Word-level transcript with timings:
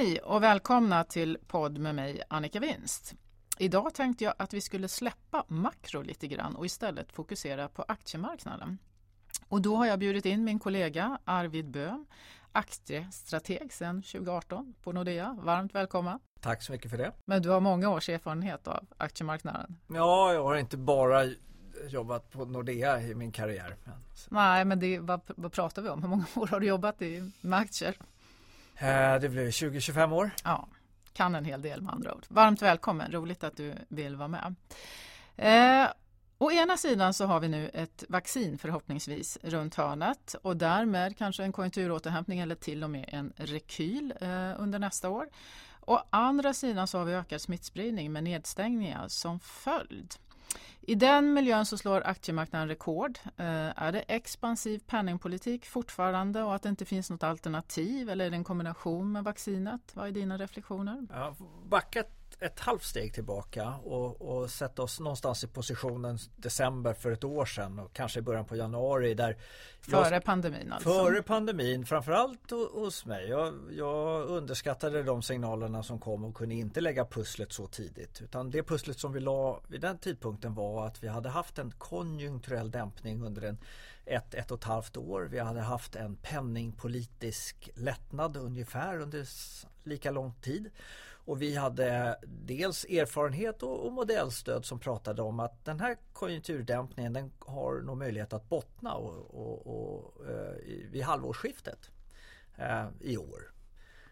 Hej 0.00 0.18
och 0.18 0.42
välkomna 0.42 1.04
till 1.04 1.38
podd 1.46 1.78
med 1.78 1.94
mig 1.94 2.22
Annika 2.28 2.60
Winst. 2.60 3.14
Idag 3.58 3.94
tänkte 3.94 4.24
jag 4.24 4.34
att 4.38 4.54
vi 4.54 4.60
skulle 4.60 4.88
släppa 4.88 5.44
makro 5.48 6.02
lite 6.02 6.26
grann 6.26 6.56
och 6.56 6.66
istället 6.66 7.12
fokusera 7.12 7.68
på 7.68 7.84
aktiemarknaden. 7.88 8.78
Och 9.48 9.62
då 9.62 9.76
har 9.76 9.86
jag 9.86 9.98
bjudit 9.98 10.26
in 10.26 10.44
min 10.44 10.58
kollega 10.58 11.18
Arvid 11.24 11.70
Böhm, 11.70 12.06
aktiestrateg 12.52 13.72
sedan 13.72 14.02
2018 14.02 14.74
på 14.82 14.92
Nordea. 14.92 15.36
Varmt 15.42 15.74
välkommen! 15.74 16.18
Tack 16.40 16.62
så 16.62 16.72
mycket 16.72 16.90
för 16.90 16.98
det. 16.98 17.12
Men 17.24 17.42
du 17.42 17.48
har 17.48 17.60
många 17.60 17.90
års 17.90 18.08
erfarenhet 18.08 18.68
av 18.68 18.86
aktiemarknaden. 18.96 19.76
Ja, 19.86 20.32
jag 20.32 20.44
har 20.44 20.56
inte 20.56 20.76
bara 20.76 21.24
jobbat 21.88 22.30
på 22.30 22.44
Nordea 22.44 23.02
i 23.02 23.14
min 23.14 23.32
karriär. 23.32 23.76
Nej, 24.28 24.64
men 24.64 24.80
det, 24.80 24.98
vad, 24.98 25.20
vad 25.26 25.52
pratar 25.52 25.82
vi 25.82 25.88
om? 25.88 26.02
Hur 26.02 26.08
många 26.08 26.26
år 26.36 26.46
har 26.46 26.60
du 26.60 26.66
jobbat 26.66 27.02
i, 27.02 27.32
med 27.40 27.58
aktier? 27.58 27.96
Eh, 28.80 29.20
det 29.20 29.28
blir 29.28 29.50
20-25 29.50 30.12
år. 30.12 30.30
Ja, 30.44 30.68
kan 31.12 31.34
en 31.34 31.44
hel 31.44 31.62
del 31.62 31.82
med 31.82 31.94
andra 31.94 32.14
ord. 32.14 32.24
Varmt 32.28 32.62
välkommen, 32.62 33.12
roligt 33.12 33.44
att 33.44 33.56
du 33.56 33.74
vill 33.88 34.16
vara 34.16 34.28
med. 34.28 34.54
Eh, 35.36 35.88
Å 36.42 36.50
ena 36.50 36.76
sidan 36.76 37.14
så 37.14 37.26
har 37.26 37.40
vi 37.40 37.48
nu 37.48 37.68
ett 37.74 38.04
vaccin 38.08 38.58
förhoppningsvis 38.58 39.38
runt 39.42 39.74
hörnet 39.74 40.34
och 40.42 40.56
därmed 40.56 41.18
kanske 41.18 41.42
en 41.42 41.52
konjunkturåterhämtning 41.52 42.40
eller 42.40 42.54
till 42.54 42.84
och 42.84 42.90
med 42.90 43.04
en 43.12 43.32
rekyl 43.36 44.14
eh, 44.20 44.28
under 44.58 44.78
nästa 44.78 45.08
år. 45.08 45.28
Å 45.80 46.00
andra 46.10 46.52
sidan 46.54 46.86
så 46.86 46.98
har 46.98 47.04
vi 47.04 47.12
ökad 47.14 47.40
smittspridning 47.40 48.12
med 48.12 48.24
nedstängningar 48.24 49.08
som 49.08 49.40
följd. 49.40 50.14
I 50.80 50.94
den 50.94 51.32
miljön 51.32 51.66
så 51.66 51.78
slår 51.78 52.06
aktiemarknaden 52.06 52.68
rekord. 52.68 53.18
Eh, 53.36 53.82
är 53.82 53.92
det 53.92 54.00
expansiv 54.00 54.78
penningpolitik 54.78 55.66
fortfarande 55.66 56.42
och 56.42 56.54
att 56.54 56.62
det 56.62 56.68
inte 56.68 56.84
finns 56.84 57.10
något 57.10 57.22
alternativ 57.22 58.10
eller 58.10 58.26
är 58.26 58.30
det 58.30 58.36
en 58.36 58.44
kombination 58.44 59.12
med 59.12 59.24
vaccinet? 59.24 59.80
Vad 59.94 60.08
är 60.08 60.12
dina 60.12 60.38
reflektioner? 60.38 61.06
Ja, 61.10 61.36
backa 61.68 62.04
ett 62.40 62.60
halvt 62.60 62.82
steg 62.82 63.14
tillbaka 63.14 63.74
och, 63.84 64.22
och 64.22 64.50
sätta 64.50 64.82
oss 64.82 65.00
någonstans 65.00 65.44
i 65.44 65.46
positionen 65.46 66.18
december 66.36 66.94
för 66.94 67.10
ett 67.10 67.24
år 67.24 67.44
sedan 67.44 67.78
och 67.78 67.92
kanske 67.92 68.18
i 68.18 68.22
början 68.22 68.44
på 68.44 68.56
januari. 68.56 69.14
Där 69.14 69.36
före 69.80 70.14
jag, 70.14 70.24
pandemin 70.24 70.72
alltså? 70.72 70.88
Före 70.88 71.22
pandemin, 71.22 71.86
framförallt 71.86 72.50
hos 72.50 73.06
mig. 73.06 73.28
Jag, 73.28 73.54
jag 73.70 74.28
underskattade 74.28 75.02
de 75.02 75.22
signalerna 75.22 75.82
som 75.82 75.98
kom 75.98 76.24
och 76.24 76.34
kunde 76.34 76.54
inte 76.54 76.80
lägga 76.80 77.04
pusslet 77.04 77.52
så 77.52 77.66
tidigt. 77.66 78.22
Utan 78.22 78.50
det 78.50 78.62
pusslet 78.62 78.98
som 78.98 79.12
vi 79.12 79.20
la 79.20 79.60
vid 79.68 79.80
den 79.80 79.98
tidpunkten 79.98 80.54
var 80.54 80.86
att 80.86 81.02
vi 81.02 81.08
hade 81.08 81.28
haft 81.28 81.58
en 81.58 81.70
konjunkturell 81.70 82.70
dämpning 82.70 83.22
under 83.22 83.42
en 83.42 83.58
ett, 84.04 84.34
ett 84.34 84.50
och 84.50 84.58
ett 84.58 84.64
halvt 84.64 84.96
år. 84.96 85.28
Vi 85.30 85.38
hade 85.38 85.60
haft 85.60 85.96
en 85.96 86.16
penningpolitisk 86.16 87.70
lättnad 87.74 88.36
ungefär 88.36 89.00
under 89.00 89.26
lika 89.84 90.10
lång 90.10 90.32
tid. 90.40 90.70
Och 91.30 91.42
vi 91.42 91.56
hade 91.56 92.18
dels 92.26 92.84
erfarenhet 92.84 93.62
och, 93.62 93.86
och 93.86 93.92
modellstöd 93.92 94.64
som 94.64 94.78
pratade 94.78 95.22
om 95.22 95.40
att 95.40 95.64
den 95.64 95.80
här 95.80 95.96
konjunkturdämpningen 96.12 97.12
den 97.12 97.32
har 97.38 97.80
nog 97.80 97.96
möjlighet 97.96 98.32
att 98.32 98.48
bottna 98.48 98.94
och, 98.94 99.34
och, 99.34 99.66
och, 99.66 100.26
eh, 100.28 100.54
vid 100.90 101.02
halvårsskiftet 101.02 101.90
eh, 102.56 102.86
i 103.00 103.16
år. 103.16 103.52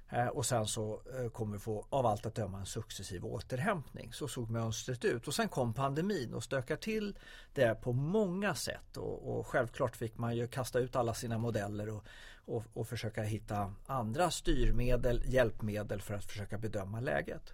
Eh, 0.09 0.27
och 0.27 0.47
sen 0.47 0.67
så 0.67 1.03
eh, 1.19 1.31
kommer 1.31 1.53
vi 1.53 1.59
få 1.59 1.87
av 1.91 2.07
allt 2.07 2.27
att 2.27 2.35
döma 2.35 2.59
en 2.59 2.67
successiv 2.67 3.25
återhämtning. 3.25 4.13
Så 4.13 4.29
såg 4.29 4.51
mönstret 4.51 5.05
ut. 5.05 5.29
Och 5.29 5.35
sen 5.35 5.49
kom 5.49 5.75
pandemin 5.75 6.35
och 6.35 6.45
stökar 6.45 6.77
till 6.77 7.19
det 7.55 7.75
på 7.75 7.93
många 7.93 8.55
sätt. 8.55 8.97
Och, 8.97 9.39
och 9.39 9.47
självklart 9.47 9.97
fick 9.97 10.19
man 10.19 10.37
ju 10.37 10.49
kasta 10.49 10.79
ut 10.79 10.97
alla 10.97 11.15
sina 11.15 11.39
modeller 11.39 11.89
och, 11.89 12.05
och, 12.49 12.65
och 12.75 12.89
försöka 12.89 13.23
hitta 13.23 13.75
andra 13.87 14.31
styrmedel, 14.31 15.23
hjälpmedel 15.27 16.01
för 16.01 16.15
att 16.15 16.25
försöka 16.25 16.59
bedöma 16.59 17.01
läget. 17.01 17.53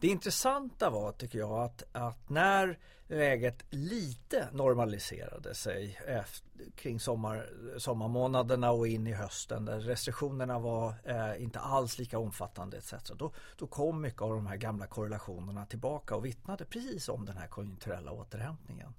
Det 0.00 0.08
intressanta 0.08 0.90
var 0.90 1.12
tycker 1.12 1.38
jag 1.38 1.62
att, 1.62 1.82
att 1.92 2.30
när 2.30 2.78
läget 3.08 3.64
lite 3.70 4.48
normaliserade 4.52 5.54
sig 5.54 5.98
efter, 6.06 6.48
kring 6.76 7.00
sommar, 7.00 7.48
sommarmånaderna 7.78 8.70
och 8.70 8.88
in 8.88 9.06
i 9.06 9.12
hösten 9.12 9.64
där 9.64 9.80
restriktionerna 9.80 10.58
var 10.58 10.94
eh, 11.04 11.42
inte 11.42 11.58
alls 11.58 11.98
lika 11.98 12.18
omfattande 12.18 12.76
etc. 12.76 12.94
Då, 13.18 13.32
då 13.56 13.66
kom 13.66 14.00
mycket 14.00 14.22
av 14.22 14.30
de 14.30 14.46
här 14.46 14.56
gamla 14.56 14.86
korrelationerna 14.86 15.66
tillbaka 15.66 16.16
och 16.16 16.24
vittnade 16.24 16.64
precis 16.64 17.08
om 17.08 17.24
den 17.24 17.36
här 17.36 17.46
konjunkturella 17.46 18.12
återhämtningen. 18.12 18.94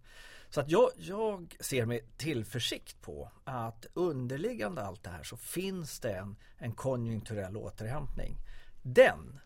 Så 0.49 0.61
att 0.61 0.71
jag, 0.71 0.89
jag 0.97 1.55
ser 1.59 1.85
med 1.85 2.17
tillförsikt 2.17 3.01
på 3.01 3.31
att 3.43 3.85
underliggande 3.93 4.81
allt 4.81 5.03
det 5.03 5.09
här 5.09 5.23
så 5.23 5.37
finns 5.37 5.99
det 5.99 6.13
en, 6.13 6.35
en 6.57 6.71
konjunkturell 6.71 7.57
återhämtning. 7.57 8.37
Den 8.81 9.39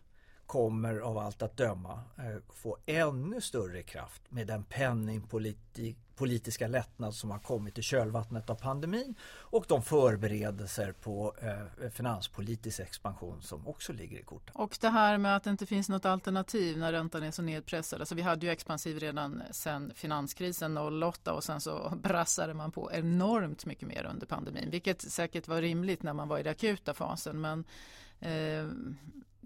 kommer 0.46 0.98
av 0.98 1.18
allt 1.18 1.42
att 1.42 1.56
döma 1.56 2.02
eh, 2.18 2.36
få 2.52 2.78
ännu 2.86 3.40
större 3.40 3.82
kraft 3.82 4.22
med 4.28 4.46
den 4.46 4.64
penningpolitik 4.64 5.98
politiska 6.16 6.68
lättnad 6.68 7.14
som 7.14 7.30
har 7.30 7.38
kommit 7.38 7.78
i 7.78 7.82
kölvattnet 7.82 8.50
av 8.50 8.54
pandemin 8.54 9.14
och 9.22 9.64
de 9.68 9.82
förberedelser 9.82 10.92
på 10.92 11.34
eh, 11.42 11.90
finanspolitisk 11.90 12.80
expansion 12.80 13.42
som 13.42 13.68
också 13.68 13.92
ligger 13.92 14.18
i 14.18 14.22
korten. 14.22 14.54
Och 14.54 14.78
det 14.80 14.88
här 14.88 15.18
med 15.18 15.36
att 15.36 15.44
det 15.44 15.50
inte 15.50 15.66
finns 15.66 15.88
något 15.88 16.04
alternativ 16.04 16.78
när 16.78 16.92
räntan 16.92 17.22
är 17.22 17.30
så 17.30 17.42
nedpressad. 17.42 18.00
Alltså 18.00 18.14
vi 18.14 18.22
hade 18.22 18.46
ju 18.46 18.52
expansiv 18.52 18.98
redan 18.98 19.42
sedan 19.50 19.92
finanskrisen 19.94 20.78
08 20.78 21.32
och 21.32 21.44
sen 21.44 21.60
så 21.60 21.92
brassade 22.02 22.54
man 22.54 22.72
på 22.72 22.92
enormt 22.92 23.66
mycket 23.66 23.88
mer 23.88 24.08
under 24.10 24.26
pandemin, 24.26 24.70
vilket 24.70 25.02
säkert 25.02 25.48
var 25.48 25.62
rimligt 25.62 26.02
när 26.02 26.12
man 26.12 26.28
var 26.28 26.38
i 26.38 26.42
den 26.42 26.50
akuta 26.50 26.94
fasen. 26.94 27.40
Men 27.40 27.64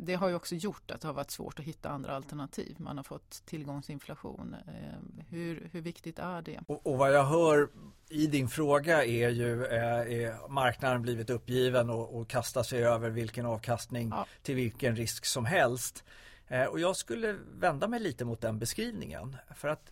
det 0.00 0.14
har 0.14 0.28
ju 0.28 0.34
också 0.34 0.54
gjort 0.54 0.90
att 0.90 1.00
det 1.00 1.08
har 1.08 1.14
varit 1.14 1.30
svårt 1.30 1.58
att 1.58 1.64
hitta 1.64 1.88
andra 1.88 2.16
alternativ. 2.16 2.76
Man 2.78 2.96
har 2.96 3.04
fått 3.04 3.42
tillgångsinflation. 3.46 4.56
Eh, 4.66 5.24
hur, 5.30 5.68
hur 5.72 5.80
viktigt 5.80 6.18
är 6.18 6.42
det? 6.42 6.60
Och, 6.66 6.86
och 6.86 6.98
vad 6.98 7.14
jag 7.14 7.24
hör 7.24 7.68
i 8.08 8.26
din 8.26 8.48
fråga 8.48 9.04
är 9.04 9.28
ju 9.28 9.66
eh, 9.66 10.22
är 10.22 10.48
marknaden 10.48 11.02
blivit 11.02 11.30
uppgiven 11.30 11.90
och, 11.90 12.20
och 12.20 12.28
kastar 12.28 12.62
sig 12.62 12.84
över 12.84 13.10
vilken 13.10 13.46
avkastning 13.46 14.08
ja. 14.08 14.26
till 14.42 14.54
vilken 14.54 14.96
risk 14.96 15.24
som 15.24 15.44
helst. 15.44 16.04
Eh, 16.48 16.64
och 16.64 16.80
jag 16.80 16.96
skulle 16.96 17.36
vända 17.58 17.88
mig 17.88 18.00
lite 18.00 18.24
mot 18.24 18.40
den 18.40 18.58
beskrivningen. 18.58 19.36
För 19.54 19.68
att 19.68 19.90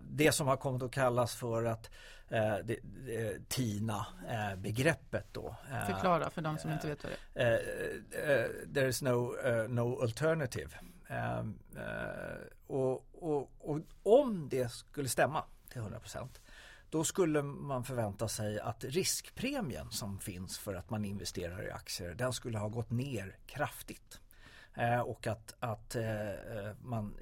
det 0.00 0.32
som 0.32 0.46
har 0.46 0.56
kommit 0.56 0.82
att 0.82 0.90
kallas 0.92 1.34
för 1.34 1.64
att 1.64 1.90
eh, 2.28 2.56
det, 2.64 2.78
det, 3.06 3.48
TINA-begreppet. 3.48 5.26
då. 5.32 5.56
Eh, 5.72 5.86
Förklara 5.86 6.30
för 6.30 6.42
de 6.42 6.58
som 6.58 6.72
inte 6.72 6.88
vet 6.88 7.04
vad 7.04 7.12
det 7.12 7.42
är. 7.42 7.52
Eh, 8.40 8.46
there 8.74 8.88
is 8.88 9.02
no, 9.02 9.36
no 9.68 10.02
alternative. 10.02 10.70
Och, 12.66 13.06
och, 13.22 13.50
och, 13.58 13.80
om 14.02 14.48
det 14.48 14.72
skulle 14.72 15.08
stämma 15.08 15.44
till 15.68 15.80
100 15.80 16.00
procent 16.00 16.40
då 16.90 17.04
skulle 17.04 17.42
man 17.42 17.84
förvänta 17.84 18.28
sig 18.28 18.60
att 18.60 18.84
riskpremien 18.84 19.90
som 19.90 20.18
finns 20.18 20.58
för 20.58 20.74
att 20.74 20.90
man 20.90 21.04
investerar 21.04 21.68
i 21.68 21.70
aktier 21.70 22.14
den 22.14 22.32
skulle 22.32 22.58
ha 22.58 22.68
gått 22.68 22.90
ner 22.90 23.36
kraftigt. 23.46 24.20
Eh, 24.76 25.00
och 25.00 25.26
att, 25.26 25.54
att 25.60 25.94
eh, 25.94 26.30
eh, 26.30 26.72
man 26.82 27.16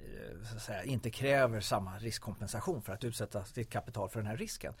så 0.49 0.55
att 0.55 0.61
säga, 0.61 0.83
inte 0.83 1.09
kräver 1.09 1.59
samma 1.59 1.97
riskkompensation 1.97 2.81
för 2.81 2.93
att 2.93 3.03
utsätta 3.03 3.45
sitt 3.45 3.69
kapital 3.69 4.09
för 4.09 4.19
den 4.19 4.27
här 4.27 4.37
risken. 4.37 4.73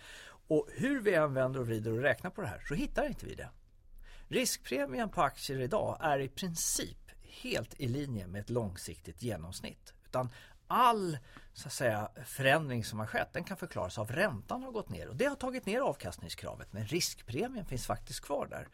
Och 0.47 0.67
hur 0.73 1.01
vi 1.01 1.13
än 1.13 1.33
vänder 1.33 1.59
och 1.59 1.67
vrider 1.67 1.91
och 1.91 2.01
räknar 2.01 2.29
på 2.29 2.41
det 2.41 2.47
här 2.47 2.61
så 2.67 2.73
hittar 2.73 3.05
inte 3.05 3.25
vi 3.25 3.35
det. 3.35 3.49
Riskpremien 4.27 5.09
på 5.09 5.21
aktier 5.21 5.59
idag 5.59 5.97
är 6.01 6.19
i 6.19 6.27
princip 6.27 7.11
helt 7.21 7.79
i 7.79 7.87
linje 7.87 8.27
med 8.27 8.41
ett 8.41 8.49
långsiktigt 8.49 9.21
genomsnitt. 9.21 9.93
Utan 10.05 10.29
all 10.67 11.17
så 11.55 11.67
att 11.67 11.73
säga, 11.73 12.09
förändring 12.25 12.83
som 12.83 12.99
har 12.99 13.05
skett 13.05 13.33
den 13.33 13.43
kan 13.43 13.57
förklaras 13.57 13.97
av 13.97 14.11
räntan 14.11 14.63
har 14.63 14.71
gått 14.71 14.89
ner 14.89 15.07
och 15.07 15.15
det 15.15 15.25
har 15.25 15.35
tagit 15.35 15.65
ner 15.65 15.79
avkastningskravet 15.79 16.73
men 16.73 16.85
riskpremien 16.85 17.65
finns 17.65 17.85
faktiskt 17.85 18.21
kvar 18.21 18.47
där. 18.47 18.67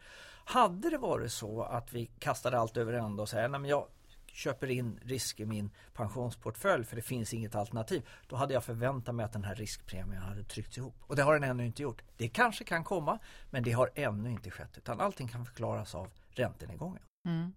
Hade 0.44 0.90
det 0.90 0.98
varit 0.98 1.32
så 1.32 1.62
att 1.62 1.92
vi 1.92 2.10
kastade 2.18 2.58
allt 2.58 2.76
över 2.76 2.92
ända 2.92 3.22
och 3.22 3.28
säger 3.28 3.54
att 3.54 3.68
jag 3.68 3.86
köper 4.26 4.70
in 4.70 5.00
risk 5.02 5.40
i 5.40 5.44
min 5.44 5.70
pensionsportfölj 5.94 6.84
för 6.84 6.96
det 6.96 7.02
finns 7.02 7.34
inget 7.34 7.54
alternativ. 7.54 8.08
Då 8.28 8.36
hade 8.36 8.54
jag 8.54 8.64
förväntat 8.64 9.14
mig 9.14 9.24
att 9.24 9.32
den 9.32 9.44
här 9.44 9.54
riskpremien 9.54 10.22
hade 10.22 10.44
tryckts 10.44 10.78
ihop. 10.78 10.94
Och 11.00 11.16
det 11.16 11.22
har 11.22 11.34
den 11.34 11.44
ännu 11.50 11.66
inte 11.66 11.82
gjort. 11.82 12.02
Det 12.16 12.28
kanske 12.28 12.64
kan 12.64 12.84
komma 12.84 13.18
men 13.50 13.62
det 13.62 13.72
har 13.72 13.90
ännu 13.94 14.30
inte 14.30 14.50
skett 14.50 14.78
utan 14.78 15.00
allting 15.00 15.28
kan 15.28 15.44
förklaras 15.44 15.94
av 15.94 16.08
räntenedgången. 16.30 17.02
Mm. 17.24 17.52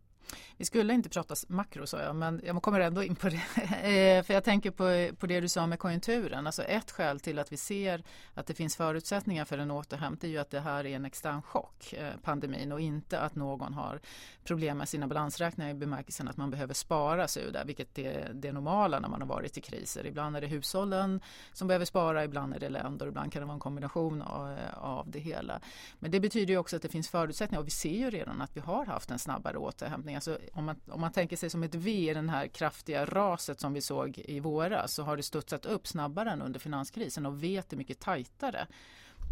Vi 0.58 0.66
skulle 0.66 0.94
inte 0.94 1.10
prata 1.10 1.36
makro 1.48 1.88
sa 1.88 2.02
jag, 2.02 2.16
men 2.16 2.42
jag 2.46 2.64
kommer 2.64 2.80
ändå 2.80 3.04
in 3.04 3.16
på 3.16 3.30
det. 3.30 3.42
Eh, 3.86 4.24
för 4.24 4.34
jag 4.34 4.44
tänker 4.44 4.72
på, 4.72 5.16
på 5.16 5.28
det 5.28 5.40
du 5.40 5.50
sa 5.50 5.68
med 5.68 5.80
konjunkturen. 5.80 6.48
Alltså 6.48 6.64
ett 6.64 6.92
skäl 6.92 7.20
till 7.20 7.40
att 7.40 7.52
vi 7.52 7.58
ser 7.58 8.04
att 8.34 8.48
det 8.48 8.54
finns 8.54 8.76
förutsättningar 8.76 9.46
för 9.46 9.58
en 9.58 9.72
återhämtning 9.72 10.32
är 10.32 10.34
ju 10.34 10.42
att 10.42 10.50
det 10.50 10.60
här 10.60 10.86
är 10.86 10.96
en 10.96 11.06
extern 11.06 11.42
chock, 11.42 11.94
eh, 11.94 12.14
pandemin, 12.24 12.72
och 12.72 12.82
inte 12.82 13.20
att 13.20 13.36
någon 13.36 13.74
har 13.74 14.00
problem 14.44 14.78
med 14.78 14.90
sina 14.90 15.08
balansräkningar 15.08 15.72
i 15.72 15.74
bemärkelsen 15.74 16.28
att 16.28 16.38
man 16.38 16.52
behöver 16.52 16.74
spara 16.74 17.28
sig 17.28 17.44
ur 17.44 17.52
det, 17.52 17.64
vilket 17.66 18.00
är 18.00 18.32
det 18.34 18.52
normala 18.52 19.00
när 19.00 19.10
man 19.10 19.22
har 19.22 19.28
varit 19.28 19.58
i 19.58 19.62
kriser. 19.62 20.06
Ibland 20.06 20.38
är 20.38 20.42
det 20.42 20.48
hushållen 20.48 21.22
som 21.54 21.68
behöver 21.68 21.86
spara, 21.86 22.24
ibland 22.24 22.54
är 22.54 22.60
det 22.60 22.70
länder, 22.70 23.08
ibland 23.08 23.32
kan 23.34 23.42
det 23.42 23.46
vara 23.46 23.54
en 23.54 23.60
kombination 23.60 24.22
av, 24.22 24.58
av 24.74 25.12
det 25.12 25.20
hela. 25.20 25.60
Men 26.00 26.12
det 26.12 26.20
betyder 26.20 26.54
ju 26.54 26.58
också 26.58 26.76
att 26.76 26.82
det 26.82 26.90
finns 26.90 27.10
förutsättningar 27.10 27.60
och 27.60 27.68
vi 27.68 27.72
ser 27.72 27.90
ju 27.90 28.10
redan 28.10 28.42
att 28.42 28.58
vi 28.58 28.60
har 28.60 28.86
haft 28.86 29.12
en 29.12 29.20
snabbare 29.20 29.58
återhämtning. 29.58 30.15
Alltså 30.16 30.38
om, 30.54 30.66
man, 30.66 30.76
om 30.88 31.02
man 31.02 31.12
tänker 31.12 31.38
sig 31.38 31.50
som 31.50 31.64
ett 31.64 31.76
V 31.76 32.10
i 32.10 32.14
den 32.14 32.30
här 32.30 32.48
kraftiga 32.48 33.06
raset 33.06 33.60
som 33.60 33.74
vi 33.74 33.82
såg 33.82 34.18
i 34.18 34.40
våras 34.40 34.94
så 34.94 35.04
har 35.04 35.18
det 35.18 35.24
studsat 35.24 35.66
upp 35.66 35.88
snabbare 35.88 36.32
än 36.32 36.42
under 36.42 36.60
finanskrisen 36.60 37.26
och 37.26 37.44
V 37.44 37.62
är 37.70 37.76
mycket 37.76 38.00
tajtare 38.00 38.68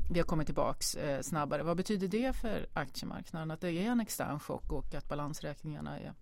vi 0.10 0.20
har 0.20 0.26
kommit 0.26 0.48
tillbaks 0.48 0.96
eh, 0.96 1.22
snabbare. 1.22 1.64
Vad 1.64 1.78
betyder 1.78 2.08
det 2.08 2.34
för 2.34 2.68
aktiemarknaden? 2.74 3.52
Att 3.52 3.62
det 3.62 3.72
är 3.72 3.92
en 3.92 4.00
extern 4.00 4.40
chock 4.40 4.72
och 4.72 4.96
att 4.96 5.10
balansräkningarna 5.10 6.00
är 6.00 6.14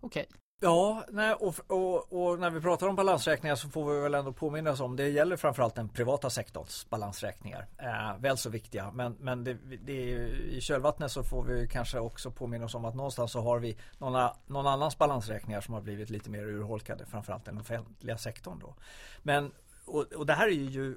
okej? 0.00 0.26
Okay. 0.28 0.40
Ja, 0.62 1.04
nej, 1.10 1.34
och, 1.34 1.54
och, 1.66 2.12
och, 2.12 2.38
när 2.38 2.50
vi 2.50 2.60
pratar 2.60 2.88
om 2.88 2.96
balansräkningar 2.96 3.54
så 3.54 3.68
får 3.68 3.94
vi 3.94 4.00
väl 4.00 4.14
ändå 4.14 4.32
påminna 4.32 4.70
oss 4.70 4.80
om 4.80 4.96
det 4.96 5.08
gäller 5.08 5.36
framförallt 5.36 5.74
den 5.74 5.88
privata 5.88 6.30
sektorns 6.30 6.86
balansräkningar. 6.90 7.66
Eh, 7.78 8.18
väl 8.18 8.36
så 8.36 8.50
viktiga 8.50 8.90
men, 8.90 9.16
men 9.20 9.44
det, 9.44 9.54
det, 9.84 9.92
i 9.92 10.60
kölvattnet 10.60 11.12
så 11.12 11.22
får 11.22 11.44
vi 11.44 11.68
kanske 11.68 11.98
också 11.98 12.30
påminna 12.30 12.64
oss 12.64 12.74
om 12.74 12.84
att 12.84 12.94
någonstans 12.94 13.32
så 13.32 13.40
har 13.40 13.58
vi 13.58 13.76
någon, 13.98 14.30
någon 14.46 14.66
annans 14.66 14.98
balansräkningar 14.98 15.60
som 15.60 15.74
har 15.74 15.80
blivit 15.80 16.10
lite 16.10 16.30
mer 16.30 16.42
urholkade 16.42 17.06
framförallt 17.06 17.44
den 17.44 17.58
offentliga 17.58 18.18
sektorn 18.18 18.58
då. 18.58 18.74
Men 19.22 19.52
och, 19.84 20.12
och 20.12 20.26
det 20.26 20.34
här 20.34 20.46
är 20.46 20.52
ju, 20.52 20.96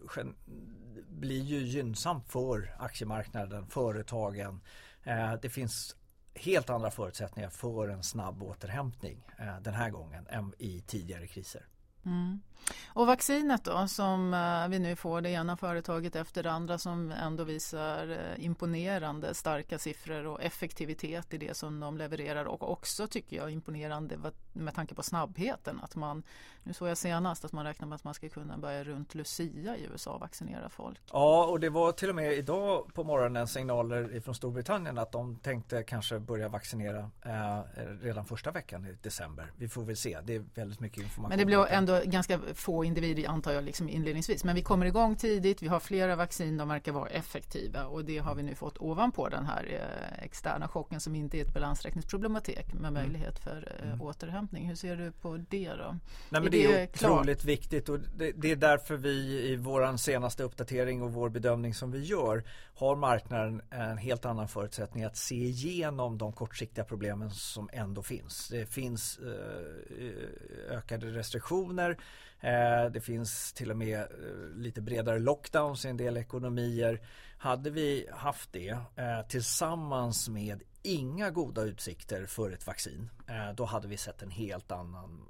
blir 1.09 1.41
ju 1.41 1.57
gynnsamt 1.57 2.29
för 2.29 2.75
aktiemarknaden, 2.79 3.67
företagen. 3.67 4.61
Eh, 5.03 5.33
det 5.41 5.49
finns 5.49 5.95
helt 6.35 6.69
andra 6.69 6.91
förutsättningar 6.91 7.49
för 7.49 7.87
en 7.87 8.03
snabb 8.03 8.43
återhämtning 8.43 9.27
eh, 9.37 9.59
den 9.61 9.73
här 9.73 9.89
gången 9.89 10.27
än 10.29 10.53
i 10.57 10.81
tidigare 10.81 11.27
kriser. 11.27 11.65
Mm. 12.05 12.41
Och 12.87 13.07
vaccinet 13.07 13.63
då 13.63 13.87
som 13.87 14.33
eh, 14.33 14.69
vi 14.69 14.79
nu 14.79 14.95
får 14.95 15.21
det 15.21 15.29
ena 15.29 15.57
företaget 15.57 16.15
efter 16.15 16.43
det 16.43 16.51
andra 16.51 16.77
som 16.77 17.11
ändå 17.11 17.43
visar 17.43 18.07
eh, 18.11 18.45
imponerande 18.45 19.33
starka 19.33 19.79
siffror 19.79 20.27
och 20.27 20.43
effektivitet 20.43 21.33
i 21.33 21.37
det 21.37 21.57
som 21.57 21.79
de 21.79 21.97
levererar 21.97 22.45
och 22.45 22.71
också 22.71 23.07
tycker 23.07 23.37
jag 23.37 23.51
imponerande 23.51 24.17
med 24.53 24.75
tanke 24.75 24.95
på 24.95 25.03
snabbheten 25.03 25.79
att 25.83 25.95
man 25.95 26.23
nu 26.63 26.73
såg 26.73 26.87
jag 26.87 26.97
senast 26.97 27.45
att 27.45 27.51
man 27.51 27.65
räknar 27.65 27.87
med 27.87 27.95
att 27.95 28.03
man 28.03 28.13
ska 28.13 28.29
kunna 28.29 28.57
börja 28.57 28.83
runt 28.83 29.15
Lucia 29.15 29.77
i 29.77 29.87
USA 29.91 30.17
vaccinera 30.17 30.69
folk. 30.69 30.99
Ja 31.11 31.45
och 31.45 31.59
det 31.59 31.69
var 31.69 31.91
till 31.91 32.09
och 32.09 32.15
med 32.15 32.33
idag 32.33 32.93
på 32.93 33.03
morgonen 33.03 33.47
signaler 33.47 34.19
från 34.19 34.35
Storbritannien 34.35 34.97
att 34.97 35.11
de 35.11 35.35
tänkte 35.35 35.83
kanske 35.83 36.19
börja 36.19 36.49
vaccinera 36.49 37.11
eh, 37.25 37.59
redan 38.01 38.25
första 38.25 38.51
veckan 38.51 38.85
i 38.85 38.97
december. 39.01 39.51
Vi 39.57 39.69
får 39.69 39.83
väl 39.83 39.97
se, 39.97 40.19
det 40.23 40.35
är 40.35 40.45
väldigt 40.55 40.79
mycket 40.79 41.03
information. 41.03 41.29
Men 41.29 41.37
det 41.37 41.45
blir 41.45 41.67
ändå 41.67 42.01
ganska 42.05 42.39
få 42.53 42.85
individer 42.85 43.29
antar 43.29 43.51
jag 43.51 43.63
liksom 43.63 43.89
inledningsvis. 43.89 44.43
Men 44.43 44.55
vi 44.55 44.61
kommer 44.61 44.85
igång 44.85 45.15
tidigt, 45.15 45.61
vi 45.61 45.67
har 45.67 45.79
flera 45.79 46.15
vaccin, 46.15 46.57
de 46.57 46.67
verkar 46.67 46.91
vara 46.91 47.09
effektiva 47.09 47.85
och 47.85 48.05
det 48.05 48.17
har 48.17 48.35
vi 48.35 48.43
nu 48.43 48.55
fått 48.55 48.77
ovanpå 48.77 49.29
den 49.29 49.45
här 49.45 49.65
eh, 49.69 50.23
externa 50.23 50.67
chocken 50.67 50.99
som 50.99 51.15
inte 51.15 51.37
är 51.37 51.41
ett 51.41 51.53
balansräkningsproblematik 51.53 52.73
med 52.73 52.79
mm. 52.79 52.93
möjlighet 52.93 53.39
för 53.39 53.75
eh, 53.79 53.87
mm. 53.87 54.01
återhämtning. 54.01 54.67
Hur 54.67 54.75
ser 54.75 54.95
du 54.95 55.11
på 55.11 55.37
det 55.49 55.69
då? 55.69 55.97
Nej, 56.29 56.41
men 56.41 56.51
det, 56.51 56.65
är 56.65 56.83
otroligt 56.83 57.45
viktigt 57.45 57.89
och 57.89 57.99
det, 57.99 58.31
det, 58.31 58.51
är 58.51 58.55
därför 58.55 58.95
vi 58.95 59.49
i 59.51 59.55
vår 59.55 59.97
senaste 59.97 60.43
uppdatering 60.43 61.01
och 61.01 61.13
vår 61.13 61.29
bedömning 61.29 61.73
som 61.73 61.91
vi 61.91 61.99
gör 62.03 62.43
har 62.75 62.95
marknaden 62.95 63.61
en 63.69 63.97
helt 63.97 64.25
annan 64.25 64.47
förutsättning 64.47 65.03
att 65.03 65.17
se 65.17 65.35
igenom 65.35 66.17
de 66.17 66.33
kortsiktiga 66.33 66.85
problemen 66.85 67.31
som 67.31 67.69
ändå 67.73 68.01
finns. 68.01 68.47
Det 68.49 68.65
finns 68.65 69.19
eh, 69.19 70.77
ökade 70.77 71.07
restriktioner 71.07 71.97
Eh, 72.43 72.91
det 72.91 73.01
finns 73.01 73.53
till 73.53 73.71
och 73.71 73.77
med 73.77 73.99
eh, 73.99 74.07
lite 74.55 74.81
bredare 74.81 75.19
lockdowns 75.19 75.85
i 75.85 75.89
en 75.89 75.97
del 75.97 76.17
ekonomier. 76.17 77.01
Hade 77.37 77.69
vi 77.69 78.07
haft 78.11 78.53
det 78.53 78.77
eh, 78.95 79.21
tillsammans 79.29 80.29
med 80.29 80.63
inga 80.81 81.29
goda 81.29 81.61
utsikter 81.61 82.25
för 82.25 82.51
ett 82.51 82.67
vaccin 82.67 83.09
då 83.55 83.65
hade 83.65 83.87
vi 83.87 83.97
sett 83.97 84.21
en 84.21 84.31
helt 84.31 84.71
annan 84.71 85.21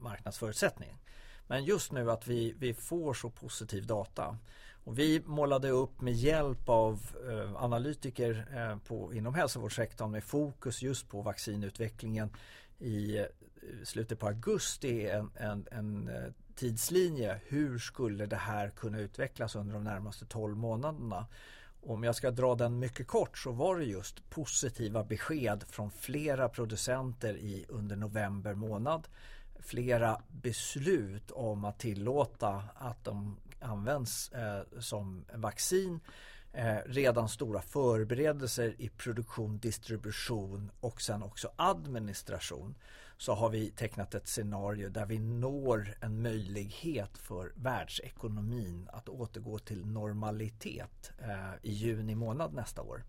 marknadsförutsättning. 0.00 0.98
Men 1.46 1.64
just 1.64 1.92
nu 1.92 2.10
att 2.10 2.26
vi, 2.26 2.54
vi 2.58 2.74
får 2.74 3.14
så 3.14 3.30
positiv 3.30 3.86
data 3.86 4.38
och 4.84 4.98
vi 4.98 5.22
målade 5.24 5.70
upp 5.70 6.00
med 6.00 6.14
hjälp 6.14 6.68
av 6.68 7.00
eh, 7.30 7.62
analytiker 7.62 8.46
eh, 8.54 8.78
på, 8.78 9.14
inom 9.14 9.34
hälsovårdssektorn 9.34 10.10
med 10.10 10.24
fokus 10.24 10.82
just 10.82 11.08
på 11.08 11.22
vaccinutvecklingen 11.22 12.30
i 12.78 13.26
slutet 13.84 14.18
på 14.18 14.26
augusti 14.26 15.08
en, 15.08 15.30
en, 15.36 15.66
en 15.70 16.10
tidslinje. 16.56 17.40
Hur 17.46 17.78
skulle 17.78 18.26
det 18.26 18.36
här 18.36 18.70
kunna 18.70 18.98
utvecklas 18.98 19.56
under 19.56 19.74
de 19.74 19.84
närmaste 19.84 20.26
12 20.26 20.56
månaderna? 20.56 21.26
Om 21.82 22.04
jag 22.04 22.14
ska 22.14 22.30
dra 22.30 22.54
den 22.54 22.78
mycket 22.78 23.06
kort 23.06 23.38
så 23.38 23.52
var 23.52 23.76
det 23.76 23.84
just 23.84 24.30
positiva 24.30 25.04
besked 25.04 25.64
från 25.68 25.90
flera 25.90 26.48
producenter 26.48 27.36
i, 27.36 27.64
under 27.68 27.96
november 27.96 28.54
månad. 28.54 29.08
Flera 29.60 30.22
beslut 30.28 31.30
om 31.30 31.64
att 31.64 31.78
tillåta 31.78 32.64
att 32.74 33.04
de 33.04 33.36
används 33.60 34.32
eh, 34.32 34.80
som 34.80 35.24
vaccin. 35.34 36.00
Eh, 36.52 36.76
redan 36.86 37.28
stora 37.28 37.62
förberedelser 37.62 38.74
i 38.78 38.88
produktion, 38.88 39.58
distribution 39.58 40.70
och 40.80 41.00
sen 41.02 41.22
också 41.22 41.50
administration 41.56 42.74
så 43.18 43.34
har 43.34 43.50
vi 43.50 43.70
tecknat 43.70 44.14
ett 44.14 44.28
scenario 44.28 44.88
där 44.88 45.06
vi 45.06 45.18
når 45.18 45.94
en 46.00 46.22
möjlighet 46.22 47.18
för 47.18 47.52
världsekonomin 47.56 48.88
att 48.92 49.08
återgå 49.08 49.58
till 49.58 49.86
normalitet 49.86 51.12
eh, 51.18 51.54
i 51.62 51.72
juni 51.72 52.14
månad 52.14 52.54
nästa 52.54 52.82
år. 52.82 53.04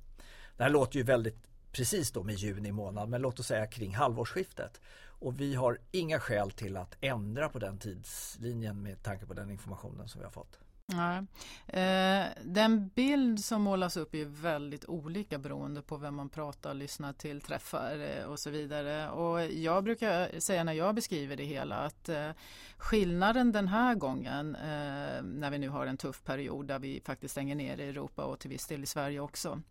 Det 0.57 0.63
här 0.63 0.69
låter 0.69 0.97
ju 0.97 1.03
väldigt 1.03 1.37
precis 1.71 2.11
då 2.11 2.23
med 2.23 2.35
juni 2.35 2.71
månad 2.71 3.09
men 3.09 3.21
låt 3.21 3.39
oss 3.39 3.47
säga 3.47 3.67
kring 3.67 3.95
halvårsskiftet. 3.95 4.81
Och 5.19 5.39
vi 5.39 5.55
har 5.55 5.79
inga 5.91 6.19
skäl 6.19 6.51
till 6.51 6.77
att 6.77 6.97
ändra 7.01 7.49
på 7.49 7.59
den 7.59 7.77
tidslinjen 7.77 8.83
med 8.83 9.03
tanke 9.03 9.25
på 9.25 9.33
den 9.33 9.51
informationen 9.51 10.07
som 10.07 10.19
vi 10.19 10.25
har 10.25 10.31
fått. 10.31 10.59
Nej. 10.89 11.23
Eh, 11.67 12.25
den 12.43 12.89
bild 12.95 13.39
som 13.39 13.61
målas 13.61 13.97
upp 13.97 14.15
är 14.15 14.25
väldigt 14.25 14.85
olika 14.85 15.37
beroende 15.37 15.81
på 15.81 15.97
vem 15.97 16.15
man 16.15 16.29
pratar, 16.29 16.73
lyssnar 16.73 17.13
till, 17.13 17.41
träffar 17.41 17.99
eh, 17.99 18.25
och 18.25 18.39
så 18.39 18.49
vidare. 18.49 19.09
Och 19.09 19.45
jag 19.45 19.83
brukar 19.83 20.39
säga 20.39 20.63
när 20.63 20.73
jag 20.73 20.95
beskriver 20.95 21.35
det 21.35 21.43
hela 21.43 21.75
att 21.75 22.09
eh, 22.09 22.29
skillnaden 22.77 23.51
den 23.51 23.67
här 23.67 23.95
gången 23.95 24.55
eh, 24.55 25.23
när 25.23 25.51
vi 25.51 25.57
nu 25.57 25.69
har 25.69 25.85
en 25.85 25.97
tuff 25.97 26.23
period 26.23 26.67
där 26.67 26.79
vi 26.79 27.01
faktiskt 27.05 27.31
stänger 27.31 27.55
ner 27.55 27.77
i 27.77 27.89
Europa 27.89 28.23
och 28.23 28.39
till 28.39 28.49
viss 28.49 28.67
del 28.67 28.83
i 28.83 28.85
Sverige 28.85 29.19
också 29.19 29.61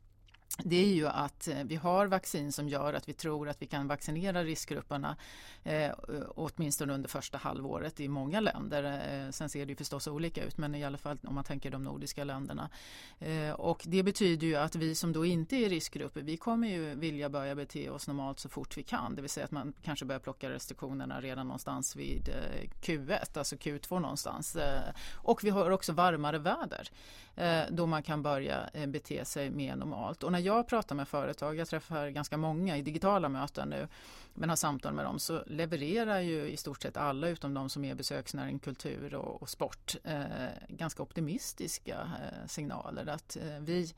det 0.59 0.77
är 0.77 0.95
ju 0.95 1.09
att 1.09 1.49
eh, 1.49 1.65
vi 1.65 1.77
har 1.77 2.07
vaccin 2.07 2.53
som 2.53 2.69
gör 2.69 2.95
att 2.95 3.09
vi 3.09 3.13
tror 3.13 3.49
att 3.49 3.63
vi 3.63 3.67
kan 3.67 3.89
vaccinera 3.89 4.45
riskgrupperna 4.45 5.17
eh, 5.65 5.85
eh, 5.85 5.93
åtminstone 6.29 6.95
under 6.95 7.09
första 7.09 7.39
halvåret 7.39 8.01
i 8.01 8.09
många 8.09 8.41
länder. 8.41 8.83
Eh, 8.83 9.31
sen 9.31 9.49
ser 9.49 9.67
det 9.67 9.71
ju 9.71 9.77
förstås 9.77 10.07
olika 10.07 10.45
ut 10.45 10.59
men 10.59 10.75
i 10.75 10.85
alla 10.85 10.99
fall 10.99 11.19
om 11.23 11.35
man 11.35 11.45
tänker 11.45 11.71
de 11.71 11.85
nordiska 11.85 12.25
länderna. 12.25 12.71
Eh, 13.19 13.51
och 13.51 13.83
det 13.87 14.03
betyder 14.03 14.47
ju 14.47 14.57
att 14.57 14.77
vi 14.77 14.95
som 14.95 15.13
då 15.13 15.27
inte 15.27 15.57
är 15.57 15.69
riskgrupper 15.69 16.23
vi 16.23 16.37
kommer 16.37 16.69
ju 16.69 16.95
vilja 16.95 17.29
börja 17.29 17.55
bete 17.55 17.91
oss 17.91 18.07
normalt 18.09 18.41
så 18.41 18.49
fort 18.49 18.79
vi 18.79 18.83
kan. 18.83 19.15
Det 19.15 19.23
vill 19.23 19.31
säga 19.31 19.45
att 19.45 19.51
man 19.51 19.73
kanske 19.83 20.05
börjar 20.05 20.21
plocka 20.21 20.51
restriktionerna 20.51 21.21
redan 21.21 21.47
någonstans 21.47 21.97
vid 21.97 22.29
eh, 22.29 22.69
Q1, 22.83 23.39
alltså 23.39 23.57
Q2 23.57 24.01
någonstans. 24.01 24.57
Eh, 24.57 24.95
och 25.15 25.45
vi 25.45 25.51
har 25.51 25.71
också 25.71 25.93
varmare 25.93 26.39
väder 26.39 26.91
Eh, 27.37 27.63
då 27.71 27.87
man 27.87 28.03
kan 28.03 28.23
börja 28.23 28.69
eh, 28.73 28.87
bete 28.87 29.25
sig 29.25 29.51
mer 29.51 29.77
normalt. 29.77 30.23
Och 30.23 30.33
när 30.33 30.39
jag 30.39 30.69
pratar 30.69 30.95
med 30.95 31.09
företag, 31.09 31.57
jag 31.57 31.69
träffar 31.69 32.09
ganska 32.09 32.37
många 32.37 32.77
i 32.77 32.83
digitala 32.83 33.29
möten 33.29 33.69
nu, 33.69 33.89
men 34.35 34.49
har 34.49 34.57
samtal 34.57 34.95
med 34.95 35.05
dem, 35.05 35.19
så 35.19 35.43
levererar 35.47 36.21
ju 36.21 36.51
i 36.51 36.57
stort 36.57 36.83
sett 36.83 36.97
alla 36.97 37.29
utom 37.29 37.55
de 37.55 37.69
som 37.69 37.85
är 37.85 37.95
besöksnäring, 37.95 38.59
kultur 38.59 39.15
och, 39.15 39.43
och 39.43 39.49
sport 39.49 39.97
eh, 40.05 40.23
ganska 40.69 41.03
optimistiska 41.03 41.95
eh, 41.95 42.47
signaler 42.47 43.07
att 43.07 43.37
eh, 43.37 43.61
vi 43.61 43.93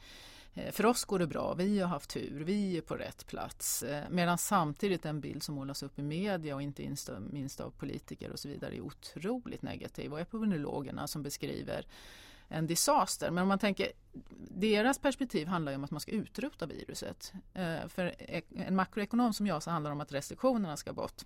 eh, 0.55 0.73
för 0.73 0.87
oss 0.87 1.05
går 1.05 1.19
det 1.19 1.27
bra, 1.27 1.55
vi 1.55 1.81
har 1.81 1.89
haft 1.89 2.11
tur, 2.11 2.45
vi 2.45 2.77
är 2.77 2.81
på 2.81 2.95
rätt 2.95 3.27
plats. 3.27 3.83
Eh, 3.83 4.05
medan 4.11 4.39
samtidigt 4.39 5.03
den 5.03 5.21
bild 5.21 5.43
som 5.43 5.55
målas 5.55 5.83
upp 5.83 5.99
i 5.99 6.03
media 6.03 6.55
och 6.55 6.63
inte 6.63 6.95
minst 7.31 7.61
av 7.61 7.71
politiker 7.71 8.31
och 8.31 8.39
så 8.39 8.49
vidare 8.49 8.77
är 8.77 8.81
otroligt 8.81 9.63
negativ. 9.63 10.13
Och 10.13 10.21
epidemiologerna 10.21 11.07
som 11.07 11.23
beskriver 11.23 11.87
en 12.49 12.67
disaster. 12.67 13.31
Men 13.31 13.43
om 13.43 13.49
man 13.49 13.59
tänker, 13.59 13.93
deras 14.51 14.99
perspektiv 14.99 15.47
handlar 15.47 15.75
om 15.75 15.85
att 15.85 15.91
man 15.91 16.01
ska 16.01 16.13
utrota 16.13 16.67
viruset. 16.67 17.33
Eh, 17.55 17.89
för 17.89 18.15
e- 18.19 18.43
en 18.57 18.77
makroekonom 18.77 19.33
som 19.35 19.47
jag 19.47 19.63
så 19.63 19.71
handlar 19.71 19.91
det 19.91 19.95
om 19.95 20.01
att 20.01 20.13
restriktionerna 20.13 20.77
ska 20.77 20.93
bort. 20.93 21.23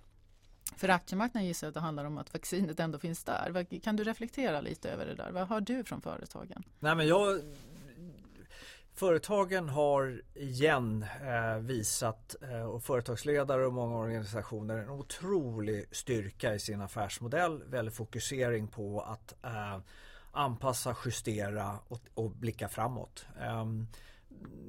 För 0.75 0.89
aktiemarknaden 0.89 1.47
gissar 1.47 1.67
jag 1.67 1.69
att 1.69 1.73
det 1.73 1.79
handlar 1.79 2.05
om 2.05 2.17
att 2.17 2.33
vaccinet 2.33 2.79
ändå 2.79 2.99
finns 2.99 3.23
där. 3.23 3.79
Kan 3.79 3.95
du 3.95 4.03
reflektera 4.03 4.61
lite 4.61 4.89
över 4.89 5.05
det 5.05 5.15
där? 5.15 5.31
Vad 5.31 5.47
har 5.47 5.61
du 5.61 5.83
från 5.83 6.01
företagen? 6.01 6.63
Nej, 6.79 6.95
men 6.95 7.07
jag, 7.07 7.41
Företagen 8.95 9.69
har 9.69 10.21
igen 10.33 11.05
eh, 11.21 11.57
visat 11.57 12.35
eh, 12.41 12.63
och 12.63 12.83
företagsledare 12.83 13.65
och 13.65 13.73
många 13.73 13.97
organisationer 13.97 14.77
en 14.77 14.89
otrolig 14.89 15.85
styrka 15.91 16.55
i 16.55 16.59
sin 16.59 16.81
affärsmodell. 16.81 17.63
Väldigt 17.63 17.95
fokusering 17.95 18.67
på 18.67 19.01
att 19.01 19.43
eh, 19.43 19.77
anpassa, 20.33 20.95
justera 21.05 21.79
och, 21.87 21.99
och 22.13 22.31
blicka 22.31 22.67
framåt. 22.67 23.25
Ehm, 23.41 23.87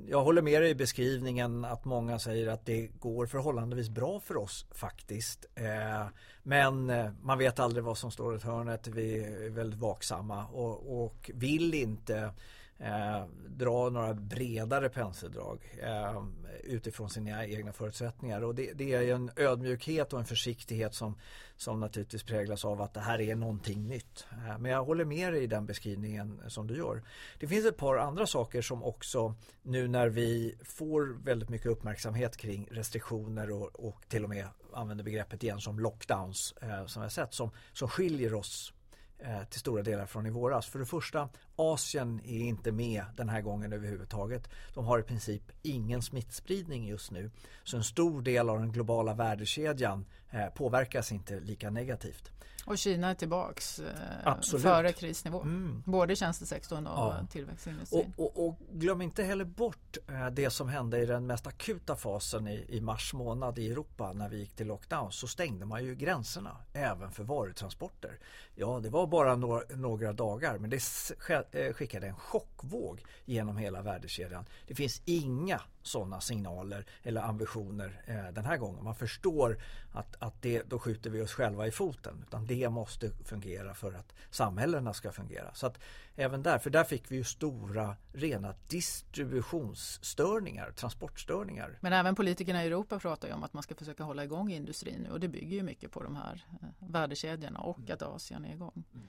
jag 0.06 0.24
håller 0.24 0.42
med 0.42 0.62
dig 0.62 0.70
i 0.70 0.74
beskrivningen 0.74 1.64
att 1.64 1.84
många 1.84 2.18
säger 2.18 2.48
att 2.48 2.66
det 2.66 2.86
går 2.86 3.26
förhållandevis 3.26 3.88
bra 3.88 4.20
för 4.20 4.36
oss 4.36 4.66
faktiskt. 4.70 5.46
Ehm, 5.54 6.06
men 6.42 6.90
eh, 6.90 7.10
man 7.22 7.38
vet 7.38 7.58
aldrig 7.58 7.84
vad 7.84 7.98
som 7.98 8.10
står 8.10 8.36
i 8.36 8.40
hörnet. 8.40 8.86
Vi 8.86 9.24
är 9.24 9.50
väldigt 9.50 9.80
vaksamma 9.80 10.46
och, 10.46 11.04
och 11.04 11.30
vill 11.34 11.74
inte 11.74 12.32
eh, 12.78 13.24
dra 13.48 13.90
några 13.90 14.14
bredare 14.14 14.88
penseldrag 14.88 15.78
eh, 15.82 16.24
utifrån 16.62 17.10
sina 17.10 17.46
egna 17.46 17.72
förutsättningar. 17.72 18.44
Och 18.44 18.54
det, 18.54 18.72
det, 18.72 18.94
är 18.94 19.14
en 19.14 19.30
ödmjukhet 19.36 20.12
och 20.12 20.18
en 20.18 20.24
försiktighet 20.24 20.94
som, 20.94 21.18
som 21.56 21.80
naturligtvis 21.80 22.22
präglas 22.22 22.64
av 22.64 22.82
att 22.82 22.94
det 22.94 23.00
här 23.00 23.20
är 23.20 23.34
någonting 23.34 23.86
nytt. 23.86 24.26
Eh, 24.30 24.58
men 24.58 24.70
jag 24.70 24.84
håller 24.84 25.04
med 25.04 25.32
dig 25.32 25.42
i 25.42 25.46
den 25.46 25.66
beskrivningen 25.66 26.42
som 26.48 26.66
du 26.66 26.76
gör. 26.76 27.02
Det 27.40 27.46
finns 27.46 27.66
ett 27.66 27.76
par 27.76 27.96
andra 27.96 28.26
saker 28.26 28.62
som 28.62 28.84
också 28.84 29.34
nu 29.62 29.88
när 29.88 30.08
vi 30.08 30.54
får 30.64 31.24
väldigt 31.24 31.48
mycket 31.48 31.66
uppmärksamhet 31.66 32.36
kring 32.36 32.68
restriktioner 32.70 33.50
och, 33.50 33.88
och 33.88 34.08
till 34.08 34.24
och 34.24 34.30
med 34.30 34.46
använder 34.72 35.04
begreppet 35.04 35.42
igen 35.42 35.60
som 35.60 35.78
lockdowns 35.78 36.54
eh, 36.62 36.86
som 36.86 37.02
jag 37.02 37.12
sett 37.12 37.34
som, 37.34 37.50
som 37.72 37.88
skiljer 37.88 38.34
oss 38.34 38.72
eh, 39.18 39.44
till 39.44 39.60
stora 39.60 39.82
delar 39.82 40.06
från 40.06 40.26
i 40.26 40.30
våras. 40.30 40.66
För 40.66 40.78
det 40.78 40.86
första, 40.86 41.28
Asien 41.56 42.20
är 42.24 42.40
inte 42.40 42.72
med 42.72 43.04
den 43.16 43.28
här 43.28 43.40
gången 43.40 43.72
överhuvudtaget. 43.72 44.48
De 44.74 44.84
har 44.84 44.98
i 44.98 45.02
princip 45.02 45.42
ingen 45.62 46.02
smittspridning 46.02 46.86
just 46.86 47.10
nu. 47.10 47.30
Så 47.64 47.76
en 47.76 47.84
stor 47.84 48.22
del 48.22 48.48
av 48.48 48.58
den 48.58 48.72
globala 48.72 49.14
värdekedjan 49.14 50.06
eh, 50.30 50.46
påverkas 50.46 51.12
inte 51.12 51.40
lika 51.40 51.70
negativt. 51.70 52.30
Och 52.66 52.78
Kina 52.78 53.10
är 53.10 53.14
tillbaks 53.14 53.78
eh, 53.78 54.58
före 54.58 54.92
krisnivå. 54.92 55.42
Mm. 55.42 55.82
Både 55.86 56.16
tjänstesektorn 56.16 56.86
och 56.86 56.98
ja. 56.98 57.26
tillväxtindustrin. 57.30 58.14
Och, 58.16 58.38
och, 58.38 58.48
och, 58.48 58.58
glöm 58.72 59.02
inte 59.02 59.22
heller 59.22 59.44
bort 59.44 59.96
eh, 60.08 60.26
det 60.26 60.50
som 60.50 60.68
hände 60.68 60.98
i 60.98 61.06
den 61.06 61.26
mest 61.26 61.46
akuta 61.46 61.96
fasen 61.96 62.48
i, 62.48 62.66
i, 62.68 62.80
mars 62.80 63.14
månad 63.14 63.58
i 63.58 63.70
Europa 63.70 64.12
när 64.12 64.28
vi 64.28 64.38
gick 64.38 64.54
till 64.54 64.66
lockdown. 64.66 65.12
Så 65.12 65.26
stängde 65.26 65.66
man 65.66 65.84
ju 65.84 65.94
gränserna 65.94 66.56
även 66.72 67.10
för 67.10 67.24
varutransporter. 67.24 68.18
Ja, 68.54 68.80
det 68.82 68.90
var 68.90 69.06
bara 69.06 69.36
några, 69.36 69.62
några 69.76 70.12
dagar 70.12 70.58
men 70.58 70.70
det 70.70 70.82
skickade 71.72 72.06
en 72.06 72.16
chockvåg 72.16 73.04
genom 73.24 73.56
hela 73.56 73.82
värdekedjan. 73.82 74.44
Det 74.66 74.74
finns 74.74 75.02
inga 75.04 75.60
sådana 75.82 76.20
signaler 76.20 76.86
eller 77.02 77.20
ambitioner 77.20 78.02
eh, 78.06 78.32
den 78.32 78.44
här 78.44 78.56
gången. 78.56 78.84
Man 78.84 78.94
förstår 78.94 79.58
att, 79.92 80.16
att 80.18 80.42
det, 80.42 80.62
då 80.62 80.78
skjuter 80.78 81.10
vi 81.10 81.22
oss 81.22 81.32
själva 81.32 81.66
i 81.66 81.70
foten. 81.70 82.24
Utan 82.26 82.46
det 82.46 82.68
måste 82.68 83.10
fungera 83.10 83.74
för 83.74 83.92
att 83.92 84.14
samhällena 84.30 84.94
ska 84.94 85.12
fungera. 85.12 85.54
Så 85.54 85.66
att 85.66 85.78
även 86.16 86.42
där, 86.42 86.58
för 86.58 86.70
där 86.70 86.84
fick 86.84 87.12
vi 87.12 87.16
ju 87.16 87.24
stora 87.24 87.96
rena 88.12 88.54
distributionsstörningar, 88.68 90.70
transportstörningar. 90.70 91.78
Men 91.80 91.92
även 91.92 92.14
politikerna 92.14 92.64
i 92.64 92.66
Europa 92.66 92.98
pratar 92.98 93.28
ju 93.28 93.34
om 93.34 93.44
att 93.44 93.52
man 93.52 93.62
ska 93.62 93.74
försöka 93.74 94.04
hålla 94.04 94.24
igång 94.24 94.52
industrin 94.52 95.00
nu 95.00 95.10
och 95.10 95.20
det 95.20 95.28
bygger 95.28 95.56
ju 95.56 95.62
mycket 95.62 95.92
på 95.92 96.02
de 96.02 96.16
här 96.16 96.44
eh, 96.62 96.68
värdekedjorna 96.78 97.58
och 97.58 97.90
att 97.90 98.02
Asien 98.02 98.44
är 98.44 98.52
igång. 98.52 98.84
Mm. 98.94 99.06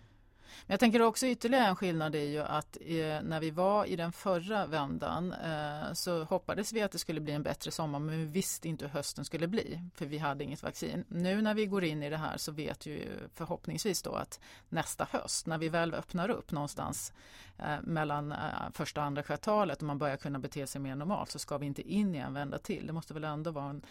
Men 0.68 0.74
jag 0.74 0.80
tänker 0.80 1.02
också 1.02 1.28
ytterligare 1.28 1.66
en 1.66 1.76
skillnad 1.76 2.16
är 2.16 2.24
ju 2.24 2.40
att 2.40 2.78
eh, 2.82 3.22
när 3.24 3.40
vi 3.40 3.52
var 3.52 3.86
i 3.86 3.96
den 3.96 4.12
förra 4.12 4.66
vändan 4.66 5.34
eh, 5.34 5.94
så 5.94 6.24
hoppades 6.24 6.74
vi 6.74 6.82
att 6.82 6.92
det 6.92 7.00
skulle 7.00 7.22
bli 7.22 7.34
en 7.34 7.44
bättre 7.44 7.72
sommar 7.72 8.00
men 8.00 8.18
vi 8.18 8.26
visste 8.26 8.68
inte 8.68 8.86
hur 8.86 8.92
hösten 8.92 9.26
skulle 9.26 9.48
bli 9.48 9.80
för 9.96 10.06
vi 10.06 10.18
hade 10.18 10.44
inget 10.44 10.64
vaccin. 10.64 11.06
Nu 11.08 11.42
när 11.42 11.54
vi 11.54 11.66
går 11.66 11.84
in 11.84 12.04
i 12.04 12.10
det 12.10 12.18
här 12.18 12.38
så 12.38 12.52
vet 12.52 12.88
vi 12.88 13.08
förhoppningsvis 13.34 14.02
då 14.02 14.16
att 14.16 14.40
nästa 14.70 15.08
höst 15.12 15.48
när 15.48 15.58
vi 15.58 15.70
väl 15.70 15.94
öppnar 15.94 16.30
upp 16.30 16.52
någonstans 16.52 17.14
eh, 17.58 17.82
mellan 17.82 18.32
eh, 18.32 18.38
första 18.74 19.02
och 19.02 19.06
andra 19.06 19.24
kvartalet 19.24 19.78
och 19.78 19.88
man 19.88 19.98
börjar 19.98 20.18
kunna 20.18 20.40
bete 20.40 20.68
sig 20.68 20.82
mer 20.82 20.96
normalt 20.96 21.32
så 21.32 21.40
ska 21.40 21.58
vi 21.58 21.66
inte 21.66 21.82
in 21.82 22.16
i 22.16 22.18
en 22.18 22.34
vända 22.34 22.58
till. 22.58 22.88
Det 22.88 22.94
måste 22.94 23.14
väl 23.14 23.24
ändå 23.24 23.52
vara 23.52 23.70
en 23.70 23.82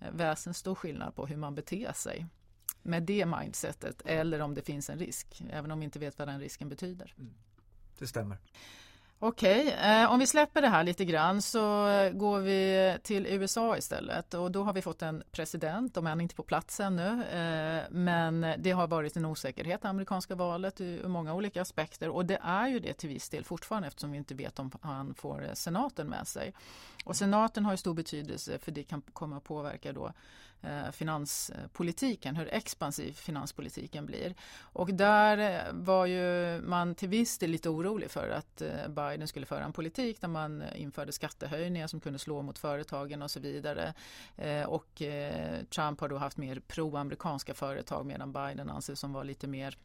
eh, 0.00 0.10
väsenstor 0.10 0.74
skillnad 0.74 1.14
på 1.14 1.26
hur 1.26 1.36
man 1.36 1.54
beter 1.54 1.92
sig 1.92 2.26
med 2.82 3.02
det 3.02 3.26
mindsetet 3.26 4.02
eller 4.04 4.40
om 4.40 4.54
det 4.54 4.62
finns 4.62 4.90
en 4.90 4.98
risk, 4.98 5.42
även 5.50 5.70
om 5.70 5.78
vi 5.78 5.84
inte 5.84 5.98
vet 5.98 6.18
vad 6.18 6.28
den 6.28 6.40
risken 6.40 6.68
betyder. 6.68 7.14
Mm. 7.18 7.34
Det 7.98 8.06
stämmer. 8.06 8.38
Okej, 9.20 9.76
eh, 9.82 10.12
om 10.12 10.18
vi 10.18 10.26
släpper 10.26 10.62
det 10.62 10.68
här 10.68 10.84
lite 10.84 11.04
grann 11.04 11.42
så 11.42 11.60
går 12.14 12.40
vi 12.40 12.96
till 13.02 13.26
USA 13.26 13.76
istället 13.76 14.34
och 14.34 14.50
då 14.52 14.62
har 14.62 14.72
vi 14.72 14.82
fått 14.82 15.02
en 15.02 15.22
president, 15.30 15.96
om 15.96 16.06
än 16.06 16.20
inte 16.20 16.34
på 16.34 16.42
plats 16.42 16.80
ännu, 16.80 17.24
eh, 17.24 17.82
men 17.90 18.54
det 18.58 18.70
har 18.70 18.86
varit 18.86 19.16
en 19.16 19.24
osäkerhet 19.24 19.84
i 19.84 19.86
amerikanska 19.86 20.34
valet 20.34 20.80
ur 20.80 21.08
många 21.08 21.34
olika 21.34 21.62
aspekter 21.62 22.08
och 22.08 22.26
det 22.26 22.38
är 22.42 22.68
ju 22.68 22.78
det 22.78 22.92
till 22.92 23.08
viss 23.08 23.28
del 23.28 23.44
fortfarande 23.44 23.88
eftersom 23.88 24.12
vi 24.12 24.18
inte 24.18 24.34
vet 24.34 24.58
om 24.58 24.70
han 24.80 25.14
får 25.14 25.50
senaten 25.54 26.06
med 26.06 26.28
sig. 26.28 26.54
Och 27.04 27.16
senaten 27.16 27.64
har 27.64 27.72
ju 27.72 27.76
stor 27.76 27.94
betydelse 27.94 28.58
för 28.58 28.72
det 28.72 28.82
kan 28.82 29.02
komma 29.12 29.36
att 29.36 29.44
påverka 29.44 29.92
då 29.92 30.06
Eh, 30.06 30.12
Eh, 30.62 30.90
finanspolitiken, 30.90 32.36
hur 32.36 32.54
expansiv 32.54 33.12
finanspolitiken 33.12 34.06
blir. 34.06 34.34
Och 34.60 34.94
där 34.94 35.38
eh, 35.38 35.72
var 35.72 36.06
ju 36.06 36.60
man 36.60 36.94
till 36.94 37.08
viss 37.08 37.38
del 37.38 37.50
lite 37.50 37.68
orolig 37.68 38.10
för 38.10 38.30
att 38.30 38.60
eh, 38.60 38.88
Biden 38.88 39.28
skulle 39.28 39.46
föra 39.46 39.64
en 39.64 39.72
politik 39.72 40.20
där 40.20 40.28
man 40.28 40.64
införde 40.74 41.12
skattehöjningar 41.12 41.86
som 41.86 42.00
kunde 42.00 42.18
slå 42.18 42.42
mot 42.42 42.58
företagen 42.58 43.22
och 43.22 43.30
så 43.30 43.40
vidare. 43.40 43.94
Och 44.66 45.02
Trump 45.70 46.00
har 46.00 46.08
då 46.08 46.16
haft 46.16 46.36
mer 46.36 46.60
pro-amerikanska 46.60 47.54
företag 47.54 48.06
medan 48.06 48.32
Biden 48.32 48.70
anses 48.70 49.00
som 49.00 49.12
var 49.12 49.24
lite 49.24 49.46
mer 49.46 49.78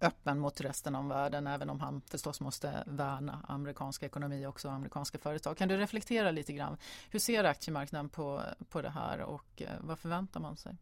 öppen 0.00 0.38
mot 0.38 0.60
resten 0.60 0.94
av 0.94 1.08
världen 1.08 1.46
även 1.46 1.70
om 1.70 1.80
han 1.80 2.00
förstås 2.00 2.40
måste 2.40 2.84
värna 2.86 3.44
amerikansk 3.48 4.02
ekonomi 4.02 4.46
också 4.46 4.68
och 4.68 4.74
amerikanska 4.74 5.18
företag. 5.18 5.56
Kan 5.56 5.68
du 5.68 5.76
reflektera 5.76 6.30
lite 6.30 6.52
grann? 6.52 6.76
Hur 7.10 7.18
ser 7.18 7.44
aktiemarknaden 7.44 8.08
på, 8.08 8.42
på 8.68 8.82
det 8.82 8.90
här 8.90 9.20
och 9.20 9.62
eh, 9.62 9.68
vad 9.80 9.98
förväntar 9.98 10.40
man 10.40 10.56
sig? 10.56 10.76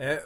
Eh, 0.00 0.18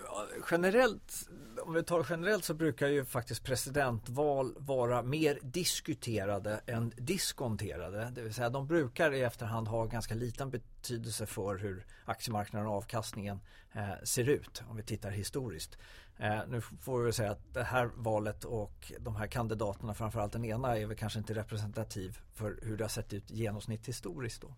generellt, 0.51 1.29
om 1.63 1.75
vi 1.75 1.83
tar 1.83 2.07
generellt 2.11 2.45
så 2.45 2.55
brukar 2.55 2.89
ju 2.89 3.05
faktiskt 3.05 3.45
presidentval 3.45 4.55
vara 4.59 5.03
mer 5.03 5.39
diskuterade 5.43 6.61
än 6.67 6.93
diskonterade. 6.97 8.13
Det 8.15 8.23
vill 8.23 8.35
säga 8.35 8.51
de 8.51 8.67
brukar 8.67 9.13
i 9.15 9.23
efterhand 9.23 9.69
ha 9.69 9.85
ganska 9.85 10.15
liten 10.15 10.51
betydelse 10.51 11.27
för 11.27 11.57
hur 11.57 11.87
aktiemarknaden 12.05 12.69
och 12.69 12.75
avkastningen 12.75 13.41
eh, 13.73 14.05
ser 14.05 14.29
ut 14.29 14.63
om 14.69 14.77
vi 14.77 14.83
tittar 14.83 15.11
historiskt. 15.11 15.79
Eh, 16.19 16.41
nu 16.49 16.61
får 16.61 17.03
vi 17.03 17.13
säga 17.13 17.31
att 17.31 17.55
det 17.55 17.63
här 17.63 17.91
valet 17.95 18.45
och 18.45 18.93
de 18.99 19.17
här 19.17 19.27
kandidaterna, 19.27 19.95
framförallt 19.95 20.33
den 20.33 20.45
ena, 20.45 20.79
är 20.79 20.87
väl 20.87 20.97
kanske 20.97 21.19
inte 21.19 21.35
representativ 21.35 22.19
för 22.35 22.59
hur 22.63 22.77
det 22.77 22.85
har 22.85 22.89
sett 22.89 23.13
ut 23.13 23.31
genomsnitt 23.31 23.89
historiskt. 23.89 24.43
Då. 24.43 24.55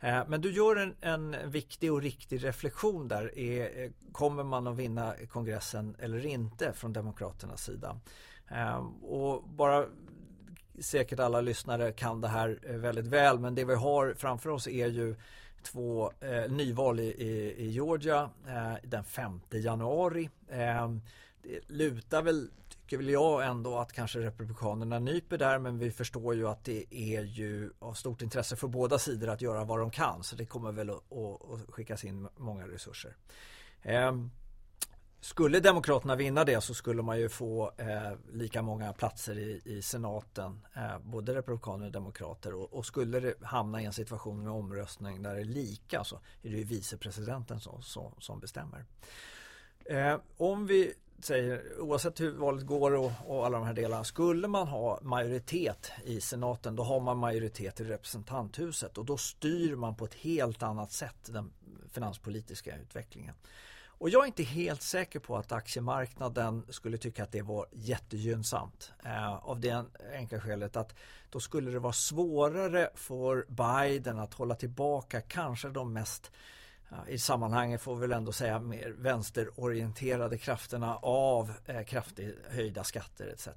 Eh, 0.00 0.22
men 0.28 0.40
du 0.40 0.52
gör 0.52 0.76
en, 0.76 0.94
en, 1.00 1.50
viktig 1.50 1.92
och 1.92 2.02
riktig 2.02 2.44
reflektion 2.44 3.08
där. 3.08 3.38
Är, 3.38 3.84
eh, 3.84 3.90
kommer 4.12 4.44
man 4.44 4.66
att 4.66 4.76
vinna 4.76 5.14
kongressen 5.28 5.96
eller 5.98 6.26
inte 6.26 6.72
från 6.72 6.92
Demokraternas 6.92 7.64
sida? 7.64 8.00
Eh, 8.48 8.76
och 9.02 9.48
bara 9.48 9.86
säkert 10.80 11.20
alla 11.20 11.40
lyssnare 11.40 11.92
kan 11.92 12.20
det 12.20 12.28
här 12.28 12.58
eh, 12.62 12.76
väldigt 12.76 13.06
väl 13.06 13.38
men 13.38 13.54
det 13.54 13.64
vi 13.64 13.74
har 13.74 14.14
framför 14.14 14.50
oss 14.50 14.66
är 14.66 14.86
ju 14.86 15.16
två 15.64 16.12
eh, 16.20 16.52
nyval 16.52 17.00
i, 17.00 17.02
i, 17.02 17.54
i 17.58 17.70
Georgia 17.70 18.30
eh, 18.48 18.74
den 18.82 19.04
5 19.04 19.40
januari. 19.50 20.30
Eh, 20.48 20.90
det 21.42 21.60
lutar 21.66 22.22
väl, 22.22 22.50
tycker 22.68 22.96
väl 22.96 23.08
jag 23.08 23.46
ändå 23.46 23.78
att 23.78 23.92
kanske 23.92 24.18
Republikanerna 24.18 24.98
nyper 24.98 25.38
där 25.38 25.58
men 25.58 25.78
vi 25.78 25.90
förstår 25.90 26.34
ju 26.34 26.48
att 26.48 26.64
det 26.64 26.94
är 26.94 27.22
ju 27.22 27.70
av 27.78 27.92
stort 27.94 28.22
intresse 28.22 28.56
för 28.56 28.68
båda 28.68 28.98
sidor 28.98 29.28
att 29.28 29.42
göra 29.42 29.64
vad 29.64 29.78
de 29.78 29.90
kan 29.90 30.22
så 30.22 30.36
det 30.36 30.46
kommer 30.46 30.72
väl 30.72 30.90
att, 30.90 31.12
att, 31.12 31.50
att 31.50 31.70
skickas 31.70 32.04
in 32.04 32.28
många 32.36 32.68
resurser. 32.68 33.16
Eh, 33.82 34.12
skulle 35.24 35.60
Demokraterna 35.60 36.16
vinna 36.16 36.44
det 36.44 36.60
så 36.60 36.74
skulle 36.74 37.02
man 37.02 37.20
ju 37.20 37.28
få 37.28 37.72
eh, 37.76 38.12
lika 38.32 38.62
många 38.62 38.92
platser 38.92 39.38
i, 39.38 39.62
i 39.64 39.82
senaten, 39.82 40.60
eh, 40.76 40.98
både 40.98 41.34
republikaner 41.34 41.86
och 41.86 41.92
demokrater. 41.92 42.54
Och, 42.54 42.72
och, 42.72 42.86
skulle 42.86 43.20
det 43.20 43.34
hamna 43.42 43.82
i 43.82 43.84
en 43.84 43.92
situation 43.92 44.42
med 44.42 44.52
omröstning 44.52 45.22
där 45.22 45.34
det 45.34 45.40
är 45.40 45.44
lika 45.44 46.04
så 46.04 46.16
är 46.42 46.50
det 46.50 46.56
ju 46.56 46.64
vicepresidenten 46.64 47.60
som, 47.60 47.82
som, 47.82 48.14
som 48.18 48.40
bestämmer. 48.40 48.84
Eh, 49.84 50.16
om 50.36 50.66
vi 50.66 50.94
säger, 51.18 51.80
oavsett 51.80 52.20
hur 52.20 52.32
valet 52.32 52.66
går 52.66 52.94
och, 52.94 53.12
och, 53.26 53.46
alla 53.46 53.58
de 53.58 53.66
här 53.66 53.74
delarna, 53.74 54.04
skulle 54.04 54.48
man 54.48 54.68
ha 54.68 54.98
majoritet 55.02 55.92
i 56.04 56.20
senaten 56.20 56.76
då 56.76 56.82
har 56.82 57.00
man 57.00 57.18
majoritet 57.18 57.80
i 57.80 57.84
representanthuset 57.84 58.98
och 58.98 59.04
då 59.04 59.16
styr 59.16 59.76
man 59.76 59.96
på 59.96 60.04
ett 60.04 60.14
helt 60.14 60.62
annat 60.62 60.92
sätt 60.92 61.28
den 61.32 61.52
finanspolitiska 61.90 62.76
utvecklingen. 62.76 63.34
Och 63.98 64.10
jag 64.10 64.22
är 64.22 64.26
inte 64.26 64.42
helt 64.42 64.82
säker 64.82 65.18
på 65.18 65.36
att 65.36 65.52
aktiemarknaden 65.52 66.66
skulle 66.68 66.98
tycka 66.98 67.22
att 67.22 67.32
det 67.32 67.42
var 67.42 67.66
jättegynnsamt. 67.72 68.92
Eh, 69.04 69.34
av 69.34 69.60
det 69.60 69.84
enkla 70.12 70.40
skälet 70.40 70.76
att 70.76 70.94
då 71.30 71.40
skulle 71.40 71.70
det 71.70 71.78
vara 71.78 71.92
svårare 71.92 72.90
för 72.94 73.46
Biden 73.48 74.18
att 74.18 74.34
hålla 74.34 74.54
tillbaka 74.54 75.20
kanske 75.20 75.68
de 75.68 75.92
mest 75.92 76.30
i 77.08 77.18
sammanhanget 77.18 77.80
får 77.80 77.94
vi 77.94 78.00
väl 78.00 78.12
ändå 78.12 78.32
säga 78.32 78.58
mer 78.58 78.90
vänsterorienterade 78.90 80.38
krafterna 80.38 80.96
av 81.02 81.52
eh, 81.66 81.82
kraftigt 81.82 82.36
höjda 82.50 82.84
skatter 82.84 83.26
etc. 83.26 83.48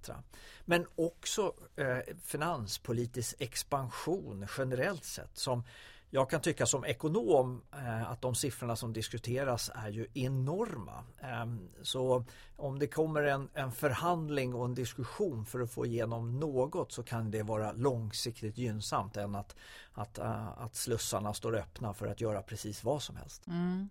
Men 0.65 0.85
också 0.95 1.53
eh, 1.75 2.15
finanspolitisk 2.23 3.35
expansion 3.39 4.47
generellt 4.57 5.05
sett 5.05 5.37
som 5.37 5.63
jag 6.09 6.29
kan 6.29 6.41
tycka 6.41 6.65
som 6.65 6.85
ekonom 6.85 7.61
eh, 7.73 8.11
att 8.11 8.21
de 8.21 8.35
siffrorna 8.35 8.75
som 8.75 8.93
diskuteras 8.93 9.71
är 9.75 9.89
ju 9.89 10.07
enorma. 10.13 11.03
Ehm, 11.21 11.69
så 11.81 12.25
om 12.55 12.79
det 12.79 12.87
kommer 12.87 13.23
en, 13.23 13.49
en, 13.53 13.71
förhandling 13.71 14.55
och 14.55 14.65
en 14.65 14.75
diskussion 14.75 15.45
för 15.45 15.59
att 15.59 15.71
få 15.71 15.85
igenom 15.85 16.39
något 16.39 16.91
så 16.91 17.03
kan 17.03 17.31
det 17.31 17.43
vara 17.43 17.71
långsiktigt 17.71 18.57
gynnsamt 18.57 19.17
än 19.17 19.35
att, 19.35 19.55
att, 19.93 20.17
eh, 20.17 20.61
att 20.61 20.75
slussarna 20.75 21.33
står 21.33 21.55
öppna 21.55 21.93
för 21.93 22.07
att 22.07 22.21
göra 22.21 22.41
precis 22.41 22.83
vad 22.83 23.01
som 23.01 23.15
helst. 23.15 23.47
Mm. 23.47 23.89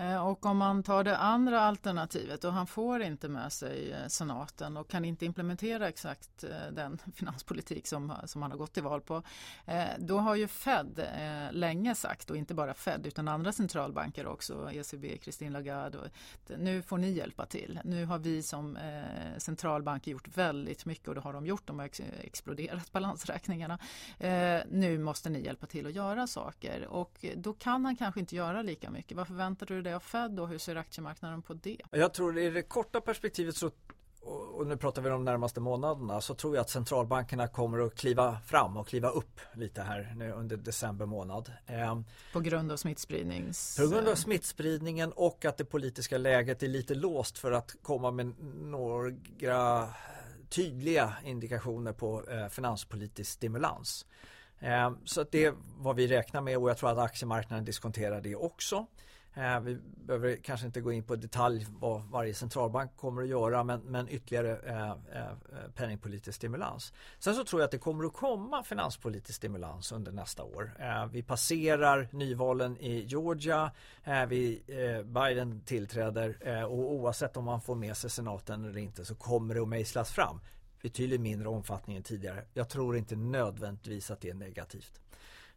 Eh, 0.00 0.26
och 0.26 0.46
om 0.46 0.56
man 0.56 0.82
tar 0.82 1.04
det 1.04 1.16
andra 1.16 1.60
alternativet 1.60 2.44
och 2.44 2.52
han 2.52 2.66
får 2.66 3.02
inte 3.02 3.28
med 3.28 3.52
sig 3.52 3.92
eh, 3.92 4.06
senaten 4.08 4.76
och 4.76 4.90
kan 4.90 5.04
inte 5.04 5.26
implementera 5.26 5.88
exakt 5.88 6.44
eh, 6.44 6.72
den 6.72 6.98
finanspolitik 7.14 7.86
som, 7.86 8.12
som 8.24 8.42
han 8.42 8.50
har 8.50 8.58
gått 8.58 8.72
till 8.72 8.82
val 8.82 9.00
på. 9.00 9.22
Då 9.98 10.18
har 10.18 10.34
ju 10.34 10.48
Fed 10.48 11.08
länge 11.50 11.94
sagt 11.94 12.30
och 12.30 12.36
inte 12.36 12.54
bara 12.54 12.74
Fed 12.74 13.06
utan 13.06 13.28
andra 13.28 13.52
centralbanker 13.52 14.26
också, 14.26 14.70
ECB, 14.72 15.18
Christine 15.22 15.50
Lagarde. 15.52 15.98
Och, 15.98 16.06
nu 16.58 16.82
får 16.82 16.98
ni 16.98 17.10
hjälpa 17.10 17.46
till. 17.46 17.80
Nu 17.84 18.04
har 18.04 18.18
vi 18.18 18.42
som 18.42 18.78
centralbanker 19.38 20.10
gjort 20.10 20.36
väldigt 20.36 20.86
mycket 20.86 21.08
och 21.08 21.14
det 21.14 21.20
har 21.20 21.32
de 21.32 21.46
gjort. 21.46 21.66
De 21.66 21.78
har 21.78 21.90
exploderat 22.20 22.92
balansräkningarna. 22.92 23.78
Nu 24.68 24.98
måste 24.98 25.30
ni 25.30 25.44
hjälpa 25.44 25.66
till 25.66 25.86
att 25.86 25.94
göra 25.94 26.26
saker 26.26 26.86
och 26.86 27.24
då 27.36 27.52
kan 27.52 27.84
han 27.84 27.96
kanske 27.96 28.20
inte 28.20 28.36
göra 28.36 28.62
lika 28.62 28.90
mycket. 28.90 29.16
Vad 29.16 29.26
förväntar 29.26 29.66
du 29.66 29.82
dig 29.82 29.89
det 29.90 29.96
av 29.96 30.00
Fed 30.00 30.40
och 30.40 30.48
hur 30.48 30.58
ser 30.58 30.76
aktiemarknaden 30.76 31.42
på 31.42 31.54
det? 31.54 31.76
Jag 31.90 32.14
tror 32.14 32.38
i 32.38 32.50
det 32.50 32.62
korta 32.62 33.00
perspektivet 33.00 33.56
så 33.56 33.70
och 34.22 34.66
nu 34.66 34.76
pratar 34.76 35.02
vi 35.02 35.10
om 35.10 35.12
de 35.12 35.24
närmaste 35.24 35.60
månaderna 35.60 36.20
så 36.20 36.34
tror 36.34 36.54
jag 36.54 36.62
att 36.62 36.70
centralbankerna 36.70 37.48
kommer 37.48 37.86
att 37.86 37.94
kliva 37.94 38.38
fram 38.46 38.76
och 38.76 38.88
kliva 38.88 39.08
upp 39.08 39.40
lite 39.54 39.82
här 39.82 40.12
nu 40.16 40.32
under 40.32 40.56
december 40.56 41.06
månad. 41.06 41.52
Ehm, 41.66 42.04
på 42.32 42.40
grund 42.40 42.72
av 42.72 42.76
smittspridnings... 42.76 43.76
På 43.76 43.86
grund 43.86 44.08
av 44.08 44.14
smittspridningen 44.14 45.12
och 45.12 45.44
att 45.44 45.56
det 45.56 45.64
politiska 45.64 46.18
läget 46.18 46.62
är 46.62 46.68
lite 46.68 46.94
låst 46.94 47.38
för 47.38 47.52
att 47.52 47.76
komma 47.82 48.10
med 48.10 48.34
några 48.60 49.88
tydliga 50.48 51.14
indikationer 51.24 51.92
på 51.92 52.24
eh, 52.30 52.48
finanspolitisk 52.48 53.30
stimulans. 53.30 54.06
Ehm, 54.58 54.98
så 55.04 55.24
det 55.30 55.44
är 55.44 55.54
vad 55.78 55.96
vi 55.96 56.06
räknar 56.06 56.40
med 56.40 56.58
och 56.58 56.70
jag 56.70 56.78
tror 56.78 56.90
att 56.90 56.98
aktiemarknaden 56.98 57.64
diskonterar 57.64 58.20
det 58.20 58.36
också. 58.36 58.86
Eh, 59.34 59.60
vi 59.60 59.78
behöver 60.06 60.36
kanske 60.36 60.66
inte 60.66 60.80
gå 60.80 60.92
in 60.92 61.02
på 61.02 61.16
detalj 61.16 61.66
vad 61.78 62.02
varje 62.02 62.34
centralbank 62.34 62.96
kommer 62.96 63.22
att 63.22 63.28
göra 63.28 63.64
men, 63.64 63.80
men 63.80 64.08
ytterligare 64.08 64.56
eh, 64.56 64.90
eh 64.90 65.34
penningpolitisk 65.74 66.36
stimulans. 66.36 66.92
Sen 67.18 67.34
så 67.34 67.44
tror 67.44 67.62
jag 67.62 67.64
att 67.64 67.70
det 67.70 67.78
kommer 67.78 68.04
att 68.04 68.12
komma 68.12 68.62
finanspolitisk 68.62 69.36
stimulans 69.36 69.92
under 69.92 70.12
nästa 70.12 70.42
år. 70.42 70.72
Eh, 70.78 71.06
vi 71.06 71.22
passerar 71.22 72.08
nyvalen 72.12 72.76
i 72.76 73.04
Georgia, 73.04 73.70
vi, 74.28 74.62
Biden 75.04 75.60
tillträder 75.60 76.64
och 76.64 76.92
oavsett 76.92 77.36
om 77.36 77.44
man 77.44 77.60
får 77.60 77.74
med 77.74 77.96
sig 77.96 78.10
senaten 78.10 78.64
eller 78.64 78.78
inte 78.78 79.04
så 79.04 79.14
kommer 79.14 79.54
det 79.54 79.62
att 79.62 79.68
mejslas 79.68 80.10
fram 80.10 80.40
betydligt 80.82 81.20
mindre 81.20 81.48
omfattning 81.48 81.96
än 81.96 82.02
tidigare. 82.02 82.44
Jag 82.54 82.68
tror 82.68 82.96
inte 82.96 83.16
nödvändigtvis 83.16 84.10
att 84.10 84.20
det 84.20 84.30
är 84.30 84.34
negativt. 84.34 85.00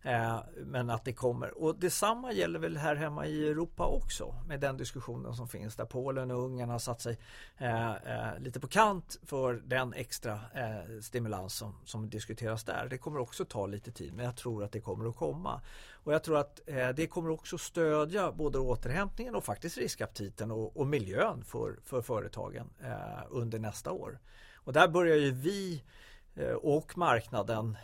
Eh, 0.06 0.40
men 0.56 0.90
att 0.90 1.06
det 1.06 1.14
kommer. 1.14 1.58
Och 1.64 1.76
detsamma 1.76 2.32
gäller 2.32 2.60
väl 2.60 2.78
här 2.78 2.96
hemma 2.96 3.26
i 3.28 3.50
Europa 3.50 3.86
också 3.86 4.36
med 4.48 4.60
den 4.60 4.78
diskussionen 4.78 5.36
som 5.36 5.48
finns 5.48 5.76
där 5.76 5.86
Polen 5.86 6.32
och 6.32 6.40
Ungern 6.40 6.70
har 6.70 6.80
satt 6.80 7.02
sig 7.02 7.18
eh, 7.58 7.92
eh, 7.92 8.40
lite 8.40 8.60
på 8.60 8.68
kant 8.68 9.20
för 9.26 9.54
den 9.54 9.94
extra 9.94 10.40
stimulans 11.02 11.54
som, 11.54 11.76
som 11.86 12.10
diskuteras 12.10 12.64
där. 12.64 12.88
Det 12.90 12.98
kommer 12.98 13.20
också 13.20 13.46
ta 13.46 13.66
lite 13.66 13.92
tid 13.92 14.14
men 14.14 14.26
jag 14.26 14.36
tror 14.36 14.64
att 14.64 14.72
det 14.72 14.80
kommer 14.80 15.10
att 15.10 15.16
komma. 15.16 15.62
Och 15.94 16.14
jag 16.14 16.24
tror 16.24 16.38
att 16.38 16.60
det 16.96 17.08
kommer 17.08 17.30
också 17.30 17.58
stödja 17.58 18.32
både 18.32 18.60
återhämtningen 18.60 19.36
och 19.36 19.44
faktiskt 19.44 19.78
riskaptiten 19.78 20.52
och, 20.52 20.78
och 20.78 20.88
miljön 20.88 21.44
för, 21.44 21.80
för 21.84 22.02
företagen 22.02 22.70
under 23.30 23.60
nästa 23.60 23.92
år. 23.92 24.20
Och 24.56 24.74
där 24.74 24.88
börjar 24.88 25.16
ju 25.16 25.32
vi 25.32 25.84
och 26.62 26.98
marknaden 26.98 27.78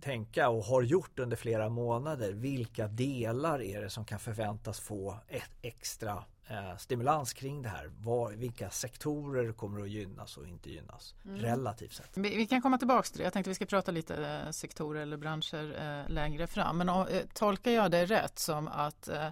tänka 0.00 0.48
och 0.48 0.64
har 0.64 0.82
gjort 0.82 1.18
under 1.18 1.36
flera 1.36 1.68
månader 1.68 2.32
vilka 2.32 2.88
delar 2.88 3.62
är 3.62 3.82
det 3.82 3.90
som 3.90 4.04
kan 4.04 4.18
förväntas 4.18 4.80
få 4.80 5.18
ett 5.28 5.50
extra 5.62 6.24
eh, 6.48 6.76
stimulans 6.76 7.32
kring 7.32 7.62
det 7.62 7.68
här. 7.68 7.90
Var, 7.98 8.32
vilka 8.32 8.70
sektorer 8.70 9.52
kommer 9.52 9.80
att 9.80 9.88
gynnas 9.88 10.36
och 10.36 10.46
inte 10.46 10.70
gynnas 10.70 11.14
mm. 11.24 11.36
relativt 11.36 11.92
sett. 11.92 12.10
Vi, 12.14 12.36
vi, 12.36 12.46
kan 12.46 12.62
komma 12.62 12.78
tillbaka 12.78 13.02
till 13.02 13.18
det. 13.18 13.24
Jag 13.24 13.32
tänkte 13.32 13.50
vi 13.50 13.54
ska 13.54 13.66
prata 13.66 13.92
lite 13.92 14.26
eh, 14.26 14.50
sektorer 14.50 15.02
eller 15.02 15.16
branscher 15.16 15.76
eh, 15.80 16.12
längre 16.12 16.46
fram. 16.46 16.78
Men 16.78 16.88
eh, 16.88 17.04
tolkar 17.34 17.70
jag 17.70 17.90
det 17.90 18.06
rätt 18.06 18.38
som 18.38 18.68
att 18.68 19.08
eh, 19.08 19.28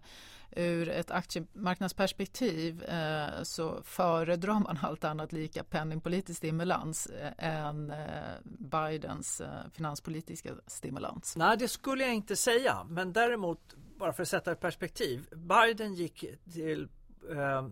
ur 0.53 0.89
ett 0.89 1.11
aktiemarknadsperspektiv 1.11 2.83
eh, 2.83 3.43
så 3.43 3.83
föredrar 3.83 4.53
man 4.53 4.79
allt 4.83 5.05
annat 5.05 5.33
lika 5.33 5.65
penningpolitisk 5.65 6.39
stimulans 6.39 7.07
eh, 7.07 7.33
än 7.39 7.91
eh, 7.91 7.99
Bidens 8.45 9.41
eh, 9.41 9.49
finanspolitiska 9.73 10.51
stimulans. 10.67 11.37
Nej, 11.37 11.57
det 11.57 11.69
skulle 11.69 12.05
jag 12.05 12.15
inte 12.15 12.37
säga. 12.37 12.85
Men 12.89 13.13
däremot, 13.13 13.75
bara 13.99 14.13
för 14.13 14.23
att 14.23 14.29
sätta 14.29 14.53
ett 14.53 14.61
perspektiv. 14.61 15.27
Biden 15.31 15.95
gick 15.95 16.25
till, 16.53 16.89
eh, 17.31 17.69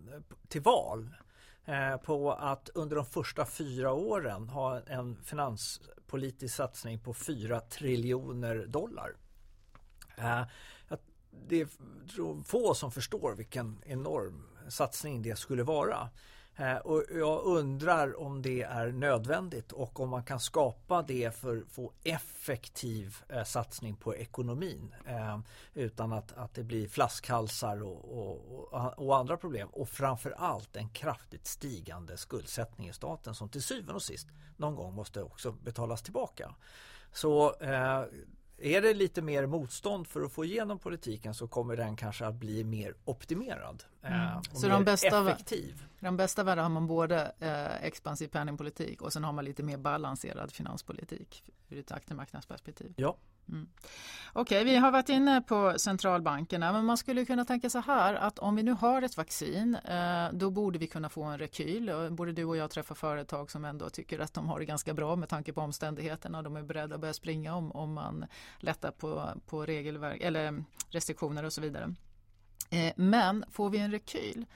till 0.49 0.62
val 0.62 1.11
eh, 1.64 1.97
på 1.97 2.33
att 2.33 2.69
under 2.75 2.97
de 2.97 3.05
första 3.05 3.47
fyra 3.47 3.93
åren 3.93 4.49
ha 4.49 4.81
en 4.81 5.17
finanspolitisk 5.25 6.55
satsning 6.55 6.99
på 6.99 7.14
4 7.14 7.61
triljoner 7.61 8.67
dollar 8.67 9.17
eh, 10.17 10.43
det 11.48 11.61
är 11.61 11.68
få 12.44 12.74
som 12.74 12.90
förstår 12.92 13.35
vilken 13.35 13.83
enorm 13.87 14.42
satsning 14.68 15.22
det 15.22 15.38
skulle 15.38 15.62
vara. 15.62 16.11
Eh, 16.59 16.77
och 16.77 17.05
jag 17.11 17.44
undrar 17.44 18.20
om 18.20 18.42
det 18.42 18.62
är 18.62 18.92
nödvändigt 18.92 19.72
och 19.72 20.01
om 20.01 20.09
man 20.09 20.24
kan 20.24 20.40
skapa 20.40 21.03
det 21.03 21.37
för 21.37 21.57
att 21.57 21.68
få 21.68 21.92
effektiv 22.05 23.16
eh, 23.29 23.44
satsning 23.44 23.96
på 23.96 24.16
ekonomin 24.16 24.94
eh, 25.07 25.38
utan 25.74 26.12
att, 26.12 26.33
att 26.33 26.55
det 26.55 26.64
blir 26.64 26.88
flaskhalsar 26.88 27.83
och, 27.83 28.18
och, 28.18 28.98
och, 28.98 29.16
andra 29.16 29.37
problem. 29.37 29.68
Och 29.68 29.88
framförallt 29.88 30.77
en 30.77 30.88
kraftigt 30.88 31.46
stigande 31.46 32.16
skuldsättning 32.16 32.88
i 32.88 32.92
staten 32.92 33.35
som 33.35 33.48
till 33.48 33.62
syvende 33.62 33.94
och 33.94 34.03
sist 34.03 34.29
någon 34.57 34.77
gång 34.77 34.94
måste 34.94 35.22
också 35.22 35.53
betalas 35.53 36.03
tillbaka. 36.03 36.55
Så 37.12 37.55
är 38.59 38.83
det 38.83 38.94
lite 38.94 39.23
mer 39.23 39.47
motstånd 39.47 40.07
för 40.07 40.23
att 40.23 40.33
få 40.33 40.44
igenom 40.44 40.79
politiken 40.79 41.35
så 41.35 41.49
kommer 41.49 41.77
den 41.77 41.97
kanske 41.97 42.27
att 42.27 42.35
bli 42.35 42.64
mer 42.64 42.94
optimerad. 43.05 43.85
Eh, 44.03 44.33
mm. 44.33 44.43
så 44.43 44.69
de 44.69 44.85
bästa, 44.85 45.31
effektiv. 45.33 45.85
de 46.01 46.17
bästa 46.17 46.43
världen 46.43 46.65
har 46.65 46.71
man 46.71 46.87
både 46.87 47.33
eh, 47.39 47.85
expansiv 47.85 48.29
penningpolitik 48.29 49.03
och 49.03 49.13
sen 49.13 49.25
har 49.25 49.33
man 49.33 49.45
lite 49.45 49.63
mer 49.63 49.77
balanserad 49.77 50.53
finanspolitik 50.53 51.45
ur 51.69 51.79
ett 51.79 51.93
aktiemarknadsperspektiv. 51.93 52.95
Ja. 52.97 53.17
Mm. 53.49 53.69
Okej, 54.33 54.61
okay, 54.61 54.73
vi 54.73 54.77
har 54.77 54.91
varit 54.91 55.09
inne 55.09 55.43
på 55.43 55.75
centralbankerna 55.77 56.73
men 56.73 56.85
man 56.85 56.97
skulle 56.97 57.25
kunna 57.25 57.45
tänka 57.45 57.71
så 57.71 57.79
här 57.79 58.15
att 58.15 58.39
om 58.39 58.57
vi 58.57 58.63
nu 58.63 58.73
har 58.73 59.03
ett 59.03 59.17
vaccin 59.17 59.75
eh, 59.75 60.29
då 60.33 60.51
borde 60.51 60.79
vi 60.79 60.87
kunna 60.87 61.09
få 61.09 61.23
en 61.23 61.39
rekyl. 61.39 62.09
Både 62.11 62.33
du 62.33 62.45
och 62.45 62.57
jag 62.57 62.71
träffar 62.71 62.95
företag 62.95 63.51
som 63.51 63.65
ändå 63.65 63.91
tycker 63.91 64.19
att 64.19 64.35
de 64.35 64.49
har 64.49 64.59
det 64.59 64.65
ganska 64.65 64.95
bra 64.95 65.17
med 65.17 65.29
tanke 65.29 65.53
på 65.53 65.61
omständigheterna. 65.61 66.43
De 66.43 66.57
är 66.57 66.63
beredda 66.63 66.95
att 66.95 67.01
börja 67.01 67.15
springa 67.15 67.55
om, 67.55 67.73
om 67.73 67.93
man 67.93 68.27
lättar 68.59 68.91
på, 68.91 69.29
på 69.47 69.67
regelverk 69.67 70.21
eller 70.21 70.65
restriktioner 70.91 71.45
och 71.45 71.53
så 71.53 71.61
vidare. 71.61 71.95
Eh, 72.71 72.93
men 72.97 73.45
får 73.51 73.71
vi 73.71 73.79
en 73.79 73.91
rekyl 73.91 74.47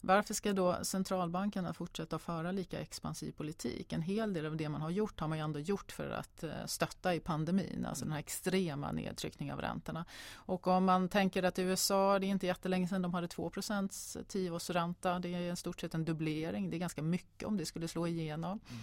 Varför 0.00 0.34
ska 0.34 0.52
då 0.52 0.78
centralbankerna 0.82 1.72
fortsätta 1.72 2.18
föra 2.18 2.52
lika 2.52 2.80
expansiv 2.80 3.32
politik? 3.32 3.92
En 3.92 4.02
hel 4.02 4.32
del 4.32 4.46
av 4.46 4.56
det 4.56 4.68
man 4.68 4.82
har 4.82 4.90
gjort 4.90 5.20
har 5.20 5.28
man 5.28 5.38
ju 5.38 5.44
ändå 5.44 5.58
gjort 5.58 5.92
för 5.92 6.10
att 6.10 6.42
eh, 6.42 6.50
stötta 6.66 7.14
i 7.14 7.20
pandemin, 7.20 7.86
alltså 7.88 8.04
den 8.04 8.12
här 8.12 8.18
extrema 8.18 8.92
nedtryckningen 8.92 9.54
av 9.54 9.60
räntorna. 9.60 10.04
Och 10.34 10.66
om 10.66 10.84
man 10.84 11.08
tänker 11.08 11.42
att 11.42 11.58
USA, 11.58 12.18
det 12.18 12.26
är 12.26 12.28
inte 12.28 12.46
jättelänge 12.46 12.88
sedan 12.88 13.02
de 13.02 13.14
hade 13.14 13.26
2% 13.26 14.24
tioårsränta, 14.24 15.18
det 15.18 15.34
är 15.34 15.52
i 15.52 15.56
stort 15.56 15.80
sett 15.80 15.94
en 15.94 16.04
dubblering, 16.04 16.70
det 16.70 16.76
är 16.76 16.78
ganska 16.78 17.02
mycket 17.02 17.48
om 17.48 17.56
det 17.56 17.66
skulle 17.66 17.88
slå 17.88 18.06
igenom. 18.06 18.60
Mm. 18.70 18.80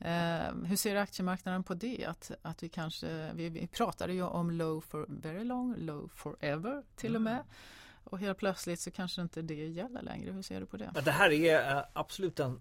Eh, 0.00 0.68
hur 0.68 0.76
ser 0.76 0.96
aktiemarknaden 0.96 1.64
på 1.64 1.74
det? 1.74 2.04
Att, 2.04 2.30
att 2.42 2.62
vi 2.62 2.68
kanske, 2.68 3.32
vi, 3.34 3.48
vi 3.48 3.66
pratade 3.66 4.12
ju 4.12 4.22
om 4.22 4.50
low 4.50 4.80
for 4.80 5.06
very 5.08 5.44
long, 5.44 5.74
low 5.76 6.10
forever 6.14 6.82
till 6.96 7.16
och 7.16 7.22
med. 7.22 7.42
Och 8.10 8.18
helt 8.18 8.38
plötsligt 8.38 8.80
så 8.80 8.90
kanske 8.90 9.22
inte 9.22 9.42
det 9.42 9.54
gäller 9.54 10.02
längre. 10.02 10.32
Hur 10.32 10.42
ser 10.42 10.60
du 10.60 10.66
på 10.66 10.76
det? 10.76 10.92
Det 11.04 11.10
här 11.10 11.30
är 11.30 11.76
eh, 11.76 11.84
absolut 11.92 12.40
en 12.40 12.60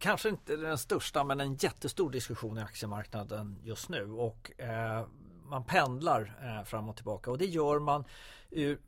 Kanske 0.00 0.28
inte 0.28 0.56
den 0.56 0.78
största 0.78 1.24
men 1.24 1.40
en 1.40 1.54
jättestor 1.54 2.10
diskussion 2.10 2.58
i 2.58 2.60
aktiemarknaden 2.60 3.58
just 3.64 3.88
nu 3.88 4.10
och 4.10 4.60
eh, 4.60 5.06
man 5.48 5.64
pendlar 5.64 6.38
eh, 6.42 6.64
fram 6.64 6.88
och 6.88 6.96
tillbaka 6.96 7.30
och 7.30 7.38
det 7.38 7.46
gör 7.46 7.78
man 7.78 8.04
ur 8.50 8.80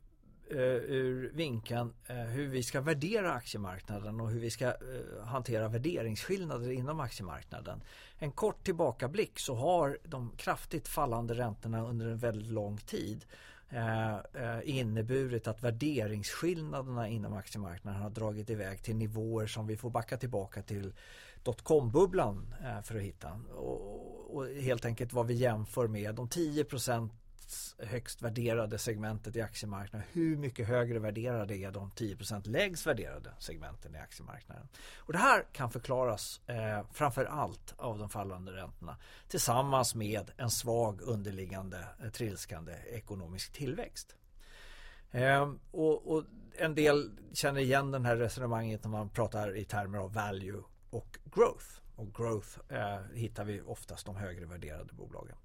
eh, 0.49 0.57
ur 0.57 1.31
vinkeln 1.33 1.93
eh, 2.07 2.15
hur 2.15 2.47
vi 2.47 2.63
ska 2.63 2.81
värdera 2.81 3.33
aktiemarknaden 3.33 4.21
och 4.21 4.31
hur 4.31 4.39
vi 4.39 4.51
ska 4.51 4.73
hantera 5.25 5.67
värderingsskillnader 5.67 6.71
inom 6.71 6.99
aktiemarknaden. 6.99 7.83
En 8.17 8.31
kort 8.31 8.63
tillbakablick 8.63 9.39
så 9.39 9.55
har 9.55 9.97
de 10.03 10.31
kraftigt 10.37 10.87
fallande 10.87 11.33
räntorna 11.33 11.87
under 11.87 12.07
en 12.07 12.17
väldigt 12.17 12.51
lång 12.51 12.77
tid 12.77 13.25
Eh, 13.73 14.15
eh, 14.15 14.59
inneburit 14.63 15.47
att 15.47 15.63
värderingsskillnaderna 15.63 17.07
inom 17.07 17.33
aktiemarknaden 17.33 18.01
har 18.01 18.09
dragit 18.09 18.49
iväg 18.49 18.83
till 18.83 18.95
nivåer 18.95 19.47
som 19.47 19.67
vi 19.67 19.77
får 19.77 19.89
backa 19.89 20.17
tillbaka 20.17 20.61
till 20.61 20.93
dotcom-bubblan 21.43 22.53
eh, 22.63 22.81
för 22.81 22.95
att 22.95 23.01
hitta. 23.01 23.31
Och, 23.55 24.35
och 24.35 24.47
helt 24.47 24.85
enkelt 24.85 25.13
vad 25.13 25.27
vi 25.27 25.33
jämför 25.33 25.87
med 25.87 26.15
de 26.15 26.29
10 26.29 26.65
högst 27.79 28.21
värderade 28.21 28.77
segmentet 28.77 29.35
i 29.35 29.41
aktiemarknaden. 29.41 30.07
Hur 30.11 30.37
mycket 30.37 30.67
högre 30.67 30.99
värderade 30.99 31.57
är 31.57 31.71
de 31.71 31.91
10% 31.91 32.49
lägst 32.49 32.87
värderade 32.87 33.31
segmenten 33.39 33.95
i 33.95 33.97
aktiemarknaden? 33.97 34.67
Och 34.97 35.13
det 35.13 35.19
här 35.19 35.45
kan 35.51 35.71
förklaras 35.71 36.41
eh, 36.47 36.85
framför 36.91 37.25
allt 37.25 37.73
av 37.77 37.97
de 37.99 38.09
fallande 38.09 38.51
räntorna 38.51 38.97
tillsammans 39.27 39.95
med 39.95 40.31
en 40.37 40.49
svag 40.49 41.01
underliggande 41.01 41.85
eh, 42.03 42.09
trilskande 42.09 42.73
ekonomisk 42.91 43.51
tillväxt. 43.51 44.15
Eh, 45.11 45.53
och, 45.71 46.11
och, 46.11 46.23
en 46.57 46.75
del 46.75 47.11
känner 47.33 47.61
igen 47.61 47.91
den 47.91 48.05
här 48.05 48.17
resonemanget 48.17 48.83
när 48.83 48.91
man 48.91 49.09
pratar 49.09 49.57
i 49.57 49.65
termer 49.65 49.97
av 49.97 50.13
value 50.13 50.63
och 50.89 51.17
growth. 51.35 51.65
Och 51.95 52.13
growth 52.15 52.59
eh, 52.69 52.99
hittar 53.13 53.43
vi 53.43 53.61
oftast 53.61 54.05
de 54.05 54.15
högre 54.15 54.45
värderade 54.45 54.93
bolagen. 54.93 55.35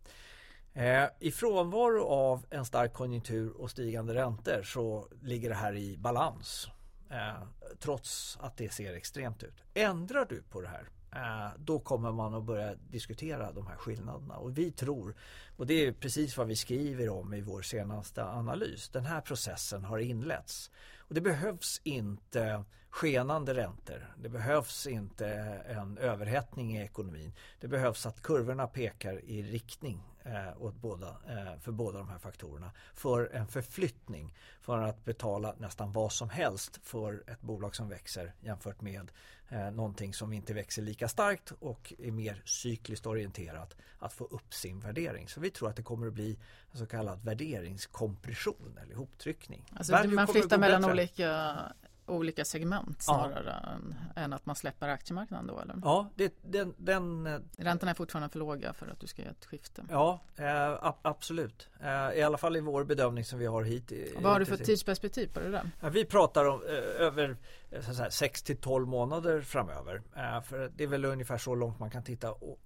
Eh, 0.77 1.09
I 1.19 1.31
frånvaro 1.31 2.05
av 2.05 2.47
en 2.51 2.65
stark 2.65 2.93
konjunktur 2.93 3.61
och 3.61 3.71
stigande 3.71 4.15
räntor 4.15 4.63
så 4.63 5.09
ligger 5.23 5.49
det 5.49 5.55
här 5.55 5.77
i 5.77 5.97
balans. 5.97 6.69
Eh, 7.11 7.43
trots 7.79 8.39
att 8.41 8.57
det 8.57 8.73
ser 8.73 8.95
extremt 8.95 9.43
ut. 9.43 9.65
Ändrar 9.75 10.27
du 10.29 10.43
på 10.43 10.61
det 10.61 10.69
här 10.69 10.89
eh, 11.13 11.53
då 11.59 11.79
kommer 11.79 12.13
man 12.13 12.35
att 12.35 12.45
börja 12.45 12.75
diskutera 12.75 13.53
de 13.53 13.67
här 13.67 13.77
skillnaderna 13.77 14.37
och 14.37 14.59
vi 14.59 14.71
tror 14.71 15.17
och 15.57 15.67
det 15.67 15.87
är 15.87 15.93
precis 15.93 16.37
vad 16.37 16.47
vi 16.47 16.57
skriver 16.57 17.09
om 17.09 17.35
i 17.35 17.41
vår 17.41 17.63
senaste 17.63 18.25
analys. 18.25 18.89
Den 18.89 19.05
här 19.05 19.21
processen 19.21 19.85
har 19.85 19.99
inletts 19.99 20.71
och 20.99 21.15
det 21.15 21.21
behövs 21.21 21.81
inte 21.85 22.65
skenande 22.91 23.55
räntor. 23.55 24.15
Det 24.19 24.29
behövs 24.29 24.87
inte 24.87 25.29
en 25.67 25.99
överhettning 25.99 26.77
i 26.77 26.83
ekonomin. 26.83 27.33
Det 27.61 27.69
behövs 27.69 28.07
att 28.07 28.23
kurvorna 28.23 28.67
pekar 28.67 29.25
i 29.25 29.43
riktning 29.43 30.16
eh, 30.27 30.63
åt 30.63 30.75
båda, 30.75 31.07
eh, 31.07 31.59
för 31.61 31.73
båda 31.73 31.99
de 31.99 32.09
här 32.09 32.19
faktorerna. 32.19 32.71
För 32.95 33.31
en 33.33 33.47
förflyttning. 33.47 34.35
För 34.61 34.79
att 34.79 35.05
betala 35.05 35.55
nästan 35.59 35.93
vad 35.93 36.13
som 36.13 36.31
helst 36.31 36.81
för 36.83 37.25
ett 37.27 37.41
bolag 37.41 37.77
som 37.77 37.89
växer 37.89 38.33
jämfört 38.41 38.81
med 38.81 39.11
eh, 39.49 39.71
någonting 39.71 40.15
som 40.15 40.33
inte 40.33 40.55
växer 40.55 40.83
lika 40.83 41.09
starkt 41.09 41.53
och 41.61 41.93
är 41.99 42.11
mer 42.11 42.43
cykliskt 42.45 43.07
orienterat 43.07 43.77
att 43.99 44.13
få 44.13 44.25
upp 44.25 44.55
sin 44.55 44.81
värdering. 44.81 45.29
Så 45.29 45.41
vi 45.41 45.51
tror 45.51 45.69
att 45.69 45.77
det 45.77 45.83
kommer 45.83 46.07
att 46.07 46.13
bli 46.13 46.39
en 46.73 46.79
så 46.79 46.87
kallad 46.87 47.25
värderingskompression 47.25 48.79
eller 48.83 48.93
ihoptryckning. 48.93 49.65
Alltså 49.77 50.07
man 50.07 50.27
flyttar 50.27 50.59
mellan 50.59 50.85
olika 50.85 51.57
olika 52.07 52.45
segment 52.45 53.03
snarare 53.03 53.61
ja. 53.63 53.71
än, 53.71 53.95
än, 54.17 54.33
att 54.33 54.47
man 54.47 54.57
släpper 54.57 54.89
aktiemarknaden 54.89 55.47
då? 55.47 55.61
Eller? 55.61 55.75
Ja, 55.85 56.11
det, 56.15 56.35
den, 56.43 56.75
den, 56.79 57.27
eh, 57.27 57.39
Räntorna 57.59 57.91
är 57.91 57.95
fortfarande 57.95 58.29
för 58.29 58.39
låga 58.39 58.73
för 58.73 58.87
att 58.87 59.01
du 59.01 59.07
ska 59.07 59.23
göra 59.23 59.33
ett 59.33 59.45
skifte? 59.45 59.85
Ja, 59.91 60.21
eh, 60.37 60.95
absolut. 61.03 61.69
Eh, 61.81 62.19
I 62.19 62.23
alla 62.23 62.39
fall 62.39 62.57
i 62.57 62.61
vår 62.61 62.85
bedömning 62.85 63.25
som 63.25 63.39
vi 63.39 63.47
har 63.47 63.63
hit. 63.63 63.93
Vad 64.21 64.33
har 64.33 64.41
du 64.41 64.47
för 64.47 64.57
tidsperspektiv 64.57 65.29
på 65.35 65.41
det 65.41 65.51
där? 65.51 65.71
Ja, 65.81 65.89
vi 65.89 66.05
pratar 66.05 66.45
om 66.45 66.63
eh, 66.63 67.07
över 67.07 67.37
så 67.81 67.95
säga, 67.95 68.11
6 68.11 68.43
till 68.43 68.57
12 68.57 68.89
månader 68.89 69.41
framöver. 69.41 70.03
Eh, 70.17 70.43
för 70.43 70.73
det 70.77 70.85
är 70.85 70.89
väl 70.89 71.05
ungefär 71.05 71.39
så 71.39 71.55
långt 71.55 71.79
man 71.79 71.91
kan 71.91 72.05
titta 72.05 72.33
och, 72.33 72.59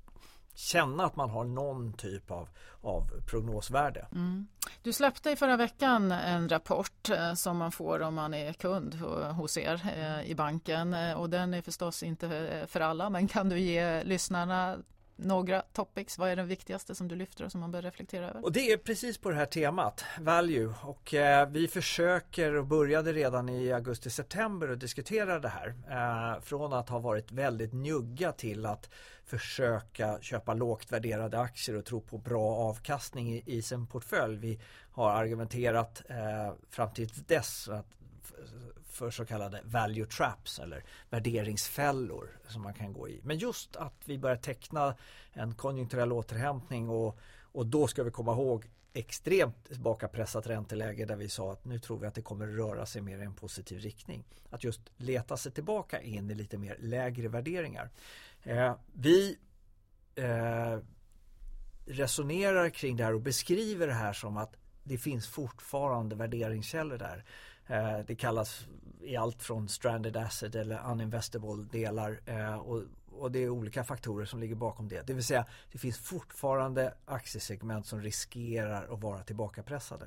känna 0.54 1.04
att 1.04 1.16
man 1.16 1.30
har 1.30 1.44
någon 1.44 1.92
typ 1.92 2.30
av, 2.30 2.48
av 2.80 3.10
prognosvärde. 3.26 4.06
Mm. 4.12 4.48
Du 4.82 4.92
släppte 4.92 5.30
i 5.30 5.36
förra 5.36 5.56
veckan 5.56 6.12
en 6.12 6.48
rapport 6.48 7.10
eh, 7.10 7.34
som 7.34 7.56
man 7.56 7.72
får 7.72 8.00
om 8.00 8.14
man 8.14 8.34
är 8.34 8.52
kund 8.52 8.94
hos 9.36 9.56
er 9.56 9.80
eh, 9.96 10.30
i 10.30 10.34
banken 10.34 10.94
eh, 10.94 11.12
och 11.12 11.30
den 11.30 11.54
är 11.54 11.62
förstås 11.62 12.02
inte 12.02 12.66
för 12.68 12.80
alla 12.80 13.10
men 13.10 13.28
kan 13.28 13.48
du 13.48 13.60
ge 13.60 14.04
lyssnarna 14.04 14.78
några 15.24 15.62
topics? 15.62 16.18
Vad 16.18 16.30
är 16.30 16.36
det 16.36 16.42
viktigaste 16.42 16.94
som 16.94 17.08
du 17.08 17.16
lyfter 17.16 17.44
och 17.44 17.52
som 17.52 17.60
man 17.60 17.70
bör 17.70 17.82
reflektera 17.82 18.28
över? 18.28 18.44
Och 18.44 18.52
det 18.52 18.72
är 18.72 18.76
precis 18.76 19.18
på 19.18 19.30
det 19.30 19.36
här 19.36 19.46
temat, 19.46 20.04
value. 20.20 20.74
Och 20.82 21.14
eh, 21.14 21.48
vi 21.48 21.68
försöker 21.68 22.54
och 22.54 22.66
började 22.66 23.12
redan 23.12 23.48
i 23.48 23.72
augusti-september 23.72 24.68
att 24.68 24.80
diskutera 24.80 25.38
det 25.38 25.48
här. 25.48 25.74
Eh, 25.90 26.40
från 26.42 26.72
att 26.72 26.88
ha 26.88 26.98
varit 26.98 27.32
väldigt 27.32 27.72
njugga 27.72 28.32
till 28.32 28.66
att 28.66 28.90
försöka 29.24 30.18
köpa 30.20 30.54
lågt 30.54 30.92
värderade 30.92 31.40
aktier 31.40 31.76
och 31.76 31.84
tro 31.84 32.00
på 32.00 32.18
bra 32.18 32.56
avkastning 32.56 33.34
i, 33.34 33.42
i 33.46 33.62
sin 33.62 33.86
portfölj. 33.86 34.36
Vi 34.36 34.60
har 34.92 35.10
argumenterat 35.10 36.02
eh, 36.08 36.54
fram 36.70 36.92
till 36.92 37.08
dess 37.26 37.68
att 37.68 37.86
för 39.00 39.10
så 39.10 39.24
kallade 39.24 39.60
value 39.64 40.06
traps 40.06 40.58
eller 40.58 40.84
värderingsfällor 41.10 42.28
som 42.48 42.62
man 42.62 42.74
kan 42.74 42.92
gå 42.92 43.08
i. 43.08 43.20
Men 43.24 43.38
just 43.38 43.76
att 43.76 43.94
vi 44.04 44.18
börjar 44.18 44.36
teckna 44.36 44.96
en 45.32 45.54
konjunkturell 45.54 46.12
återhämtning 46.12 46.88
och, 46.88 47.18
och 47.52 47.66
då 47.66 47.86
ska 47.86 48.02
vi 48.02 48.10
komma 48.10 48.32
ihåg 48.32 48.66
extremt 48.92 49.68
tillbakapressat 49.68 50.46
ränteläge 50.46 51.04
där 51.04 51.16
vi 51.16 51.28
sa 51.28 51.52
att 51.52 51.64
nu 51.64 51.78
tror 51.78 51.98
vi 51.98 52.06
att 52.06 52.14
det 52.14 52.22
kommer 52.22 52.46
röra 52.46 52.86
sig 52.86 53.02
mer 53.02 53.18
i 53.18 53.24
en 53.24 53.34
positiv 53.34 53.78
riktning. 53.78 54.24
Att 54.50 54.64
just 54.64 54.80
leta 54.96 55.36
sig 55.36 55.52
tillbaka 55.52 56.00
in 56.00 56.30
i 56.30 56.34
lite 56.34 56.58
mer 56.58 56.76
lägre 56.80 57.28
värderingar. 57.28 57.90
Eh, 58.42 58.74
vi 58.92 59.38
eh, 60.14 60.78
resonerar 61.86 62.70
kring 62.70 62.96
det 62.96 63.04
här 63.04 63.14
och 63.14 63.20
beskriver 63.20 63.86
det 63.86 63.92
här 63.92 64.12
som 64.12 64.36
att 64.36 64.56
det 64.84 64.98
finns 64.98 65.28
fortfarande 65.28 66.16
värderingskällor 66.16 66.98
där. 66.98 67.24
Eh, 67.70 67.98
det 68.06 68.14
kallas 68.14 68.66
i 69.02 69.16
allt 69.16 69.42
från 69.42 69.68
stranded 69.68 70.16
asset 70.16 70.54
eller 70.54 70.90
uninvestable 70.90 71.64
delar 71.70 72.20
eh, 72.26 72.54
och, 72.54 72.82
och, 73.10 73.32
det 73.32 73.38
är 73.38 73.48
olika 73.48 73.84
faktorer 73.84 74.24
som 74.26 74.40
ligger 74.40 74.54
bakom 74.54 74.88
det. 74.88 75.06
Det 75.06 75.12
vill 75.12 75.24
säga 75.24 75.46
det 75.72 75.78
finns 75.78 75.98
fortfarande 75.98 76.94
aktiesegment 77.04 77.86
som 77.86 78.02
riskerar 78.02 78.94
att 78.94 79.00
vara 79.00 79.22
tillbakapressade. 79.22 80.06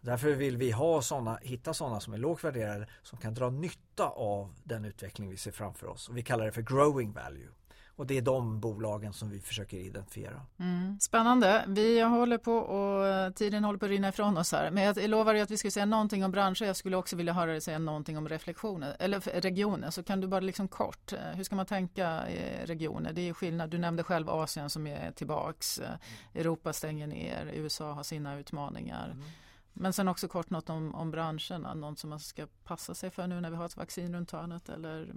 Därför 0.00 0.32
vill 0.32 0.56
vi 0.56 0.70
ha 0.70 1.02
såna, 1.02 1.38
hitta 1.42 1.74
sådana 1.74 2.00
som 2.00 2.12
är 2.12 2.18
lågt 2.18 2.44
värderade 2.44 2.86
som 3.02 3.18
kan 3.18 3.34
dra 3.34 3.50
nytta 3.50 4.08
av 4.08 4.54
den 4.64 4.84
utveckling 4.84 5.28
vi 5.28 5.36
ser 5.36 5.50
framför 5.50 5.86
oss. 5.86 6.08
Och 6.08 6.16
vi 6.16 6.22
kallar 6.22 6.44
det 6.44 6.52
för 6.52 6.62
growing 6.62 7.12
value. 7.12 7.48
Och 7.96 8.06
det 8.06 8.18
är 8.18 8.22
de 8.22 8.60
bolagen 8.60 9.12
som 9.12 9.30
vi 9.30 9.40
försöker 9.40 9.76
identifiera. 9.76 10.40
Mm. 10.58 11.00
Spännande. 11.00 11.64
Vi 11.66 12.00
håller 12.00 12.38
på 12.38 12.52
och 12.52 13.34
tiden 13.36 13.64
håller 13.64 13.78
på 13.78 13.84
att 13.84 13.90
rinna 13.90 14.08
ifrån 14.08 14.38
oss 14.38 14.52
här. 14.52 14.70
Men 14.70 14.82
jag 14.82 15.10
lovar 15.10 15.34
att 15.34 15.50
vi 15.50 15.56
ska 15.56 15.70
säga 15.70 15.86
någonting 15.86 16.24
om 16.24 16.30
branscher. 16.30 16.64
Jag 16.64 16.76
skulle 16.76 16.96
också 16.96 17.16
vilja 17.16 17.32
höra 17.32 17.50
dig 17.50 17.60
säga 17.60 17.78
någonting 17.78 18.18
om 18.18 18.28
reflektioner 18.28 18.96
eller 18.98 19.20
regioner. 19.20 19.90
Så 19.90 20.02
kan 20.02 20.20
du 20.20 20.28
bara 20.28 20.40
liksom 20.40 20.68
kort, 20.68 21.12
eh, 21.12 21.18
hur 21.18 21.44
ska 21.44 21.56
man 21.56 21.66
tänka 21.66 22.28
i 22.28 22.66
regioner? 22.66 23.12
Det 23.12 23.28
är 23.28 23.32
skillnad. 23.32 23.70
Du 23.70 23.78
nämnde 23.78 24.02
själv 24.02 24.30
Asien 24.30 24.70
som 24.70 24.86
är 24.86 25.12
tillbaks. 25.12 25.78
Mm. 25.78 25.92
Europa 26.34 26.72
stänger 26.72 27.06
ner. 27.06 27.50
USA 27.54 27.92
har 27.92 28.02
sina 28.02 28.38
utmaningar. 28.38 29.10
Mm. 29.10 29.24
Men 29.72 29.92
sen 29.92 30.08
också 30.08 30.28
kort 30.28 30.50
något 30.50 30.70
om, 30.70 30.94
om 30.94 31.10
branscherna, 31.10 31.74
något 31.74 31.98
som 31.98 32.10
man 32.10 32.20
ska 32.20 32.46
passa 32.64 32.94
sig 32.94 33.10
för 33.10 33.26
nu 33.26 33.40
när 33.40 33.50
vi 33.50 33.56
har 33.56 33.66
ett 33.66 33.76
vaccin 33.76 34.14
runt 34.14 34.30
hörnet 34.30 34.68
eller 34.68 35.14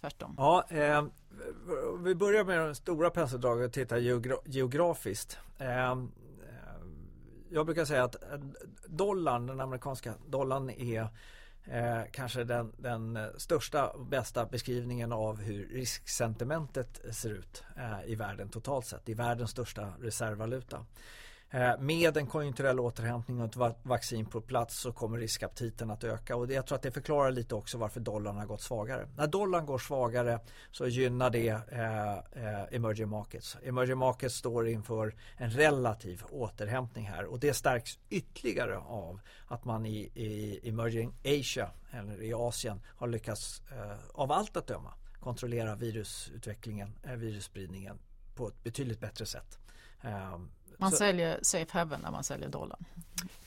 tvärtom? 0.00 0.34
Ja, 0.38 0.64
eh, 0.68 1.04
vi 2.04 2.14
börjar 2.14 2.44
med 2.44 2.58
de 2.58 2.74
stora 2.74 3.10
penseldragen 3.10 3.64
och 3.64 3.72
tittar 3.72 3.96
geogra 3.96 4.36
geografiskt. 4.44 5.38
Ehm, 5.58 6.12
eh, 6.42 6.86
jag 7.50 7.66
brukar 7.66 7.84
säga 7.84 8.04
att 8.04 8.22
eh, 8.22 8.38
dollarn, 8.86 9.46
den 9.46 9.60
amerikanska 9.60 10.14
dollarn 10.26 10.70
är 10.70 11.08
eh, 11.64 12.02
kanske 12.12 12.44
den, 12.44 12.72
den 12.78 13.18
största 13.36 13.88
och 13.88 14.06
bästa 14.06 14.46
beskrivningen 14.46 15.12
av 15.12 15.40
hur 15.40 15.68
risksentimentet 15.68 17.00
ser 17.10 17.30
ut 17.30 17.64
eh, 17.76 18.10
i 18.10 18.14
världen 18.14 18.48
totalt 18.48 18.86
sett. 18.86 19.08
I 19.08 19.14
världens 19.14 19.50
största 19.50 19.92
reservvaluta. 20.00 20.86
Eh, 21.54 21.78
med 21.78 22.16
en 22.16 22.26
konjunkturell 22.26 22.80
återhämtning 22.80 23.40
och 23.40 23.46
ett 23.46 23.76
vaccin 23.82 24.26
på 24.26 24.40
plats 24.40 24.76
så 24.80 24.92
kommer 24.92 25.18
riskaptiten 25.18 25.90
att 25.90 26.04
öka 26.04 26.36
och 26.36 26.52
jag 26.52 26.66
tror 26.66 26.76
att 26.76 26.82
det 26.82 26.90
förklarar 26.90 27.30
lite 27.30 27.54
också 27.54 27.78
varför 27.78 28.00
dollarn 28.00 28.36
har 28.36 28.46
gått 28.46 28.62
svagare. 28.62 29.08
När 29.16 29.26
dollarn 29.26 29.66
går 29.66 29.78
svagare 29.78 30.40
så 30.70 30.86
gynnar 30.86 31.30
det 31.30 31.48
eh, 31.48 32.12
eh, 32.12 32.74
emerging 32.74 33.08
markets. 33.08 33.56
Emerging 33.62 33.98
markets 33.98 34.34
står 34.34 34.68
inför 34.68 35.14
en 35.36 35.50
relativ 35.50 36.22
återhämtning 36.30 37.06
här 37.06 37.24
och 37.24 37.40
det 37.40 37.54
stärks 37.54 37.98
ytterligare 38.10 38.78
av 38.78 39.20
att 39.46 39.64
man 39.64 39.86
i, 39.86 39.98
i 40.14 40.60
emerging 40.68 41.14
Asia 41.24 41.70
eller 41.90 42.22
i 42.22 42.34
Asien 42.34 42.80
har 42.86 43.06
lyckats 43.06 43.62
eh, 43.72 43.98
av 44.12 44.32
allt 44.32 44.56
att 44.56 44.66
döma 44.66 44.94
kontrollera 45.20 45.74
virusutvecklingen, 45.74 46.94
eh, 47.02 47.12
virusspridningen 47.12 47.98
på 48.34 48.48
ett 48.48 48.62
betydligt 48.62 49.00
bättre 49.00 49.26
sätt. 49.26 49.58
Ehm, 50.04 50.50
man 50.78 50.90
så, 50.90 50.96
säljer 50.96 51.38
safe 51.42 51.78
haven 51.78 52.00
när 52.00 52.10
man 52.10 52.24
säljer 52.24 52.48
dollarn. 52.48 52.84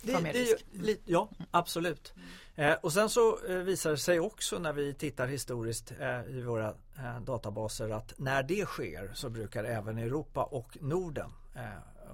Det, 0.02 0.58
det, 0.72 0.98
ja, 1.06 1.30
absolut. 1.52 2.14
Eh, 2.56 2.74
och 2.74 2.94
sen 2.94 3.10
så 3.10 3.40
eh, 3.48 3.56
visar 3.56 3.92
det 3.92 3.98
sig 3.98 4.20
också 4.20 4.60
när 4.60 4.74
vi 4.74 4.94
tittar 4.94 5.28
historiskt 5.28 5.92
eh, 6.00 6.22
i 6.22 6.42
våra 6.42 6.68
eh, 6.98 7.20
databaser 7.22 7.90
att 7.90 8.14
när 8.18 8.44
det 8.44 8.66
sker 8.66 9.12
så 9.14 9.30
brukar 9.30 9.64
även 9.64 9.98
Europa 9.98 10.44
och 10.44 10.78
Norden 10.82 11.30
eh, 11.56 11.62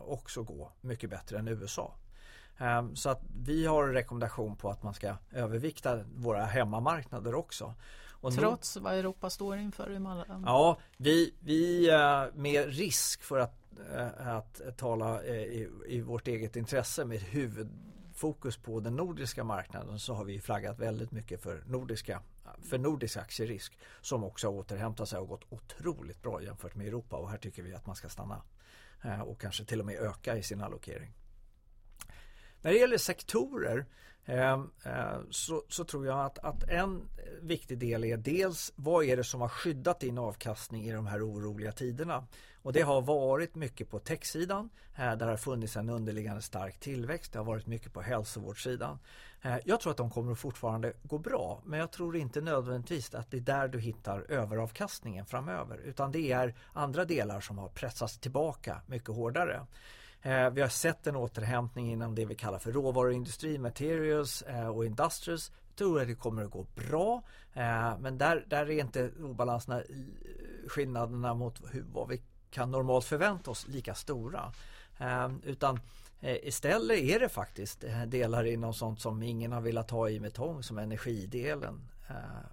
också 0.08 0.44
gå 0.44 0.72
mycket 0.82 1.10
bättre 1.10 1.40
än 1.40 1.48
USA. 1.48 1.96
Ehm, 2.58 2.96
så 2.96 3.10
att 3.10 3.22
vi 3.46 3.66
har 3.66 3.88
en 3.88 3.94
rekommendation 3.94 4.56
på 4.56 4.70
att 4.70 4.84
man 4.84 4.94
ska 4.94 5.16
övervikta 5.32 6.04
våra 6.16 6.46
hemmamarknader 6.46 7.36
också. 7.36 7.74
Och 8.24 8.34
Trots 8.34 8.78
vad 8.78 8.94
Europa 8.94 9.30
står 9.30 9.58
inför? 9.58 9.90
Ja, 10.46 10.78
vi, 10.98 11.34
vi 11.40 11.90
eh, 11.90 12.26
med 12.34 12.74
risk 12.74 13.24
för 13.24 13.40
att 13.40 13.64
Eh, 13.92 14.28
att 14.28 14.62
tala 14.78 15.24
eh, 15.24 15.36
i, 15.36 15.70
i 15.88 16.02
vårt 16.02 16.28
eget 16.28 16.56
intresse 16.56 17.06
med 17.06 17.20
huvudfokus 17.20 18.58
på 18.58 18.80
den 18.80 18.96
nordiska 18.96 19.44
marknaden 19.44 20.00
så 20.00 20.14
har 20.14 20.24
vi 20.24 20.40
flaggat 20.40 20.80
väldigt 20.80 21.12
mycket 21.12 21.42
för 21.42 21.64
nordiska 21.68 22.22
för 22.62 22.78
nordisk 22.78 23.18
aktierisk 23.18 23.78
som 24.02 24.24
också 24.24 24.48
har 24.48 24.54
återhämtat 24.54 25.10
sig 25.10 25.20
och 25.20 25.28
gått 25.28 25.46
otroligt 25.50 26.22
bra 26.22 26.44
jämfört 26.44 26.76
med 26.76 26.88
Europa 26.88 27.16
och 27.16 27.30
här 27.30 27.38
tycker 27.38 27.64
vi 27.64 27.74
att 27.74 27.86
man 27.86 27.96
ska 27.96 28.10
stanna 28.10 28.42
och 29.26 29.42
kanske 29.42 29.66
till 29.66 29.80
och 29.80 29.86
med 29.86 29.96
öka 29.96 30.38
i 30.38 30.44
sin 30.44 30.62
allokering. 30.62 31.14
När 32.62 32.72
det 32.72 32.78
gäller 32.78 32.98
sektorer 32.98 33.86
Ehm, 34.26 34.72
eh, 34.86 35.20
så, 35.30 35.64
så, 35.70 35.84
tror 35.84 36.06
jag 36.06 36.20
att, 36.20 36.40
att, 36.40 36.64
en 36.64 37.10
viktig 37.42 37.78
del 37.78 38.04
är 38.04 38.18
dels 38.18 38.74
vad 38.76 39.06
är 39.06 39.18
det 39.18 39.24
som 39.24 39.42
har 39.42 39.48
skyddat 39.48 40.00
din 40.00 40.18
avkastning 40.18 40.86
i 40.86 40.92
de 40.92 41.08
här 41.08 41.28
oroliga 41.28 41.72
tiderna? 41.72 42.28
Och 42.62 42.74
det 42.74 42.82
har 42.82 43.02
varit 43.02 43.56
mycket 43.56 43.90
på 43.90 44.00
techsidan. 44.00 44.70
Eh, 44.96 45.06
där 45.06 45.16
det 45.16 45.26
har 45.26 45.38
funnits 45.38 45.78
en 45.78 45.90
underliggande 45.90 46.42
stark 46.42 46.80
tillväxt. 46.80 47.34
Det 47.34 47.40
har 47.40 47.46
varit 47.46 47.68
mycket 47.68 47.94
på 47.94 48.02
hälsovårdssidan. 48.02 49.00
Eh, 49.42 49.58
jag 49.66 49.80
tror 49.80 49.92
att 49.92 49.98
de 49.98 50.10
kommer 50.12 50.32
att 50.32 50.40
fortfarande 50.40 50.94
gå 51.04 51.18
bra 51.18 51.62
men 51.66 51.80
jag 51.80 51.92
tror 51.92 52.18
inte 52.18 52.42
nödvändigtvis 52.42 53.14
att 53.14 53.32
det 53.32 53.38
är 53.38 53.42
där 53.42 53.68
du 53.68 53.80
hittar 53.80 54.32
överavkastningen 54.32 55.26
framöver 55.26 55.78
utan 55.78 56.12
det 56.12 56.32
är 56.32 56.56
andra 56.74 57.06
delar 57.06 57.42
som 57.42 57.58
har 57.58 57.70
pressats 57.70 58.18
tillbaka 58.18 58.82
mycket 58.88 59.10
hårdare. 59.10 59.66
Eh, 60.26 60.50
vi 60.50 60.62
har 60.62 60.70
sett 60.70 61.08
en 61.08 61.16
återhämtning 61.16 61.92
inom 61.92 62.16
det 62.16 62.26
vi 62.26 62.36
kallar 62.36 62.60
för 62.60 62.72
råvaruindustri, 62.72 63.58
materials 63.58 64.42
eh, 64.42 64.68
och 64.68 64.86
industrials. 64.86 65.52
Jag 65.68 65.76
tror 65.76 66.02
att 66.02 66.08
det 66.08 66.16
kommer 66.16 66.44
att 66.44 66.52
gå 66.52 66.66
bra 66.76 67.24
eh, 67.54 67.98
men 68.00 68.18
där, 68.18 68.46
där 68.48 68.70
är 68.70 68.80
inte 68.80 69.12
obalanserna 69.24 69.82
skillnaderna 70.68 71.34
mot 71.34 71.62
hur, 71.72 71.86
vad 71.94 72.10
vi 72.10 72.22
kan 72.50 72.72
normalt 72.72 73.06
förvänta 73.06 73.52
oss 73.52 73.68
lika 73.68 73.94
stora. 73.94 74.52
Utan 75.44 75.80
istället 76.22 76.98
är 77.00 77.20
det 77.20 77.30
faktiskt 77.30 77.84
delar 78.08 78.44
inom 78.44 78.74
sånt 78.74 79.02
som 79.02 79.24
ingen 79.24 79.52
har 79.52 79.62
velat 79.62 79.92
ha 79.92 80.10
i 80.10 80.20
med 80.20 80.34
tång 80.34 80.64
som 80.64 80.78
energidelen 80.78 81.82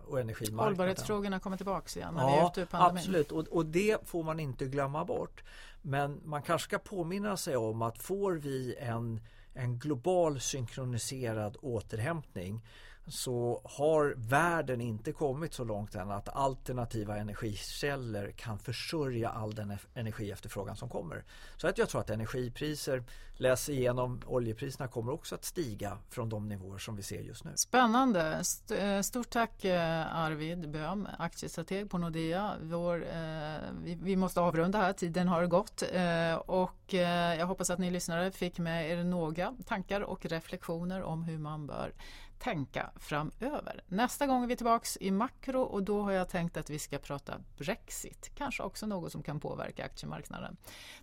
och 0.06 0.20
energimarknaden. 0.20 0.64
Hållbarhetsfrågorna 0.66 1.40
kommer 1.40 1.56
tillbaka 1.56 2.00
igen 2.00 2.14
när 2.14 2.22
ja, 2.22 2.28
vi 2.28 2.38
är 2.38 2.46
ute 2.46 2.60
ur 2.60 2.64
pandemin. 2.64 2.98
Absolut 2.98 3.32
och, 3.32 3.48
och 3.48 3.66
det 3.66 4.08
får 4.08 4.22
man 4.22 4.40
inte 4.40 4.66
glömma 4.66 5.04
bort. 5.04 5.44
Men 5.82 6.20
man 6.24 6.42
kanske 6.42 6.68
ska 6.68 6.78
påminna 6.78 7.36
sig 7.36 7.56
om 7.56 7.82
att 7.82 7.98
får 7.98 8.32
vi 8.32 8.76
en, 8.78 9.20
en 9.54 9.78
global 9.78 10.40
synkroniserad 10.40 11.56
återhämtning 11.60 12.60
så 13.06 13.60
har 13.64 14.14
världen 14.16 14.80
inte 14.80 15.12
kommit 15.12 15.54
så 15.54 15.64
långt 15.64 15.94
än 15.94 16.10
att 16.10 16.28
alternativa 16.28 17.16
energikällor 17.16 18.32
kan 18.36 18.58
försörja 18.58 19.28
all 19.28 19.54
den 19.54 19.78
energiefterfrågan 19.94 20.76
som 20.76 20.88
kommer. 20.88 21.24
Så 21.56 21.68
att 21.68 21.78
jag 21.78 21.88
tror 21.88 22.00
att 22.00 22.10
energipriser, 22.10 23.04
läs 23.40 23.68
igenom 23.68 24.20
oljepriserna 24.26 24.88
kommer 24.88 25.12
också 25.12 25.34
att 25.34 25.44
stiga 25.44 25.98
från 26.10 26.28
de 26.28 26.48
nivåer 26.48 26.78
som 26.78 26.96
vi 26.96 27.02
ser 27.02 27.20
just 27.20 27.44
nu. 27.44 27.50
Spännande! 27.54 28.42
Eh, 28.78 29.00
stort 29.00 29.30
tack 29.30 29.64
eh, 29.64 30.16
Arvid 30.16 30.70
Böhm, 30.70 31.08
aktiestrateg 31.18 31.90
på 31.90 31.98
Nordea. 31.98 32.54
Vår, 32.62 33.04
eh, 33.04 33.58
vi, 33.82 34.16
måste 34.16 34.40
avrunda 34.40 34.78
här, 34.78 34.92
tiden 34.92 35.28
har 35.28 35.46
gått 35.46 35.82
eh, 35.92 36.34
och 36.34 36.94
eh, 36.94 37.38
jag 37.38 37.46
hoppas 37.46 37.70
att 37.70 37.78
ni 37.78 37.90
lyssnare 37.90 38.30
fick 38.30 38.58
med 38.58 38.90
er 38.90 39.04
några 39.04 39.54
tankar 39.66 40.00
och 40.00 40.26
reflektioner 40.26 41.02
om 41.02 41.22
hur 41.22 41.38
man 41.38 41.66
bör 41.66 41.92
tänka 42.40 42.90
framöver. 42.96 43.82
Nästa 43.86 44.26
gång 44.26 44.42
är 44.42 44.46
vi 44.46 44.56
tillbaks 44.56 44.98
i 45.00 45.10
makro 45.10 45.60
och 45.60 45.82
då 45.82 46.02
har 46.02 46.12
jag 46.12 46.28
tänkt 46.28 46.56
att 46.56 46.70
vi 46.70 46.78
ska 46.78 46.98
prata 46.98 47.34
Brexit. 47.58 48.30
Kanske 48.34 48.62
också 48.62 48.86
något 48.86 49.12
som 49.12 49.22
kan 49.22 49.40
påverka 49.40 49.84
aktiemarknaden. 49.84 50.56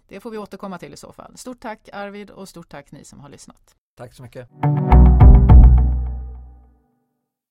Det 0.08 0.20
får 0.20 0.32
vi 0.32 0.38
återkomma 0.38 0.78
till 0.78 0.94
i 0.94 0.98
så 0.98 1.12
fall. 1.14 1.38
Stort 1.38 1.60
tack 1.60 1.90
Arvid 1.94 2.30
och 2.30 2.50
stort 2.50 2.70
tack 2.70 2.92
ni 2.92 3.06
som 3.06 3.20
har 3.20 3.30
lyssnat. 3.30 3.76
Tack 3.98 4.14
så 4.14 4.24
mycket. 4.24 4.50